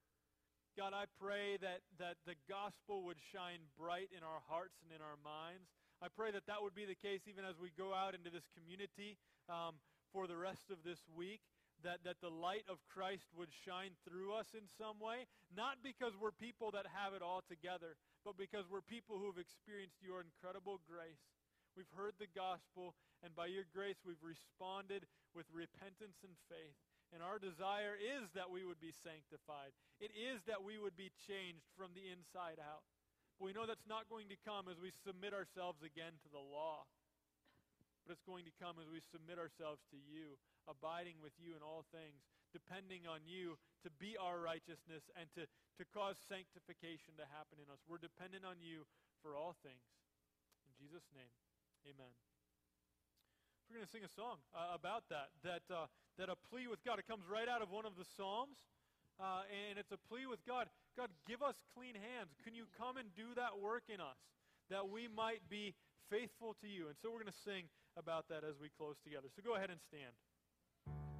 God, 0.79 0.94
I 0.94 1.11
pray 1.18 1.59
that, 1.59 1.83
that 1.98 2.22
the 2.26 2.38
gospel 2.46 3.03
would 3.11 3.18
shine 3.18 3.66
bright 3.74 4.14
in 4.14 4.22
our 4.22 4.42
hearts 4.46 4.79
and 4.87 4.94
in 4.94 5.03
our 5.03 5.18
minds. 5.18 5.66
I 6.01 6.09
pray 6.09 6.33
that 6.33 6.49
that 6.49 6.65
would 6.65 6.75
be 6.75 6.89
the 6.89 6.97
case 6.97 7.29
even 7.29 7.45
as 7.45 7.61
we 7.61 7.69
go 7.77 7.93
out 7.93 8.17
into 8.17 8.33
this 8.33 8.49
community 8.57 9.21
um, 9.53 9.77
for 10.13 10.25
the 10.25 10.37
rest 10.37 10.73
of 10.73 10.81
this 10.85 11.01
week. 11.13 11.45
That, 11.81 12.05
that 12.05 12.21
the 12.21 12.29
light 12.29 12.69
of 12.69 12.77
Christ 12.93 13.33
would 13.33 13.49
shine 13.65 13.97
through 14.05 14.37
us 14.37 14.53
in 14.53 14.69
some 14.69 15.01
way, 15.01 15.25
not 15.49 15.81
because 15.81 16.13
we're 16.13 16.37
people 16.37 16.69
that 16.77 16.85
have 16.85 17.17
it 17.17 17.25
all 17.25 17.41
together, 17.41 17.97
but 18.21 18.37
because 18.37 18.69
we're 18.69 18.85
people 18.85 19.17
who 19.17 19.33
have 19.33 19.41
experienced 19.41 19.97
your 20.05 20.21
incredible 20.21 20.77
grace. 20.85 21.25
We've 21.73 21.89
heard 21.97 22.21
the 22.21 22.29
gospel, 22.37 22.93
and 23.25 23.33
by 23.33 23.49
your 23.49 23.65
grace, 23.73 23.97
we've 24.05 24.21
responded 24.21 25.09
with 25.33 25.49
repentance 25.49 26.21
and 26.21 26.37
faith. 26.53 26.77
And 27.17 27.25
our 27.25 27.41
desire 27.41 27.97
is 27.97 28.29
that 28.37 28.53
we 28.53 28.61
would 28.63 28.79
be 28.79 28.93
sanctified. 28.93 29.73
It 30.05 30.13
is 30.13 30.45
that 30.47 30.61
we 30.61 30.77
would 30.77 31.01
be 31.01 31.11
changed 31.27 31.65
from 31.81 31.97
the 31.97 32.07
inside 32.13 32.61
out. 32.61 32.85
But 33.40 33.48
we 33.48 33.57
know 33.57 33.64
that's 33.64 33.88
not 33.88 34.05
going 34.12 34.29
to 34.29 34.37
come 34.44 34.68
as 34.68 34.76
we 34.76 34.92
submit 34.92 35.33
ourselves 35.33 35.81
again 35.81 36.20
to 36.20 36.29
the 36.29 36.44
law. 36.44 36.85
But 38.05 38.12
it's 38.12 38.29
going 38.29 38.44
to 38.44 38.53
come 38.61 38.76
as 38.76 38.92
we 38.92 39.00
submit 39.00 39.40
ourselves 39.40 39.81
to 39.96 39.96
you, 39.96 40.37
abiding 40.68 41.16
with 41.24 41.33
you 41.40 41.57
in 41.57 41.64
all 41.64 41.88
things, 41.88 42.20
depending 42.53 43.09
on 43.09 43.24
you 43.24 43.57
to 43.81 43.88
be 43.96 44.20
our 44.20 44.37
righteousness 44.44 45.09
and 45.16 45.24
to, 45.40 45.48
to 45.81 45.88
cause 45.88 46.20
sanctification 46.29 47.16
to 47.16 47.24
happen 47.33 47.57
in 47.57 47.72
us. 47.72 47.81
We're 47.88 48.03
dependent 48.03 48.44
on 48.44 48.61
you 48.61 48.85
for 49.24 49.40
all 49.40 49.57
things. 49.64 49.88
In 50.68 50.76
Jesus' 50.76 51.09
name, 51.16 51.33
amen. 51.88 52.12
We're 53.72 53.81
going 53.81 53.88
to 53.88 53.94
sing 53.94 54.05
a 54.05 54.12
song 54.12 54.44
uh, 54.53 54.76
about 54.76 55.09
that, 55.09 55.33
that, 55.46 55.64
uh, 55.72 55.88
that 56.20 56.29
a 56.29 56.37
plea 56.37 56.68
with 56.68 56.85
God. 56.85 57.00
It 57.00 57.09
comes 57.09 57.24
right 57.24 57.48
out 57.48 57.64
of 57.64 57.72
one 57.72 57.88
of 57.88 57.96
the 57.96 58.05
Psalms. 58.05 58.61
Uh, 59.21 59.45
and 59.69 59.77
it's 59.77 59.93
a 59.93 60.01
plea 60.09 60.25
with 60.25 60.41
God 60.49 60.67
God, 60.97 61.11
give 61.29 61.43
us 61.43 61.55
clean 61.73 61.95
hands. 61.95 62.35
Can 62.43 62.55
you 62.55 62.67
come 62.77 62.97
and 62.97 63.09
do 63.15 63.33
that 63.37 63.57
work 63.57 63.87
in 63.89 64.01
us 64.01 64.19
that 64.69 64.91
we 64.91 65.07
might 65.07 65.41
be 65.49 65.75
faithful 66.11 66.57
to 66.61 66.69
you? 66.69 66.91
And 66.91 66.97
so 67.01 67.09
we're 67.09 67.23
going 67.23 67.33
to 67.33 67.45
sing 67.47 67.71
about 67.97 68.29
that 68.29 68.43
as 68.43 68.59
we 68.61 68.69
close 68.75 68.99
together. 69.01 69.33
So 69.33 69.41
go 69.41 69.55
ahead 69.55 69.71
and 69.71 69.81
stand. 69.89 70.13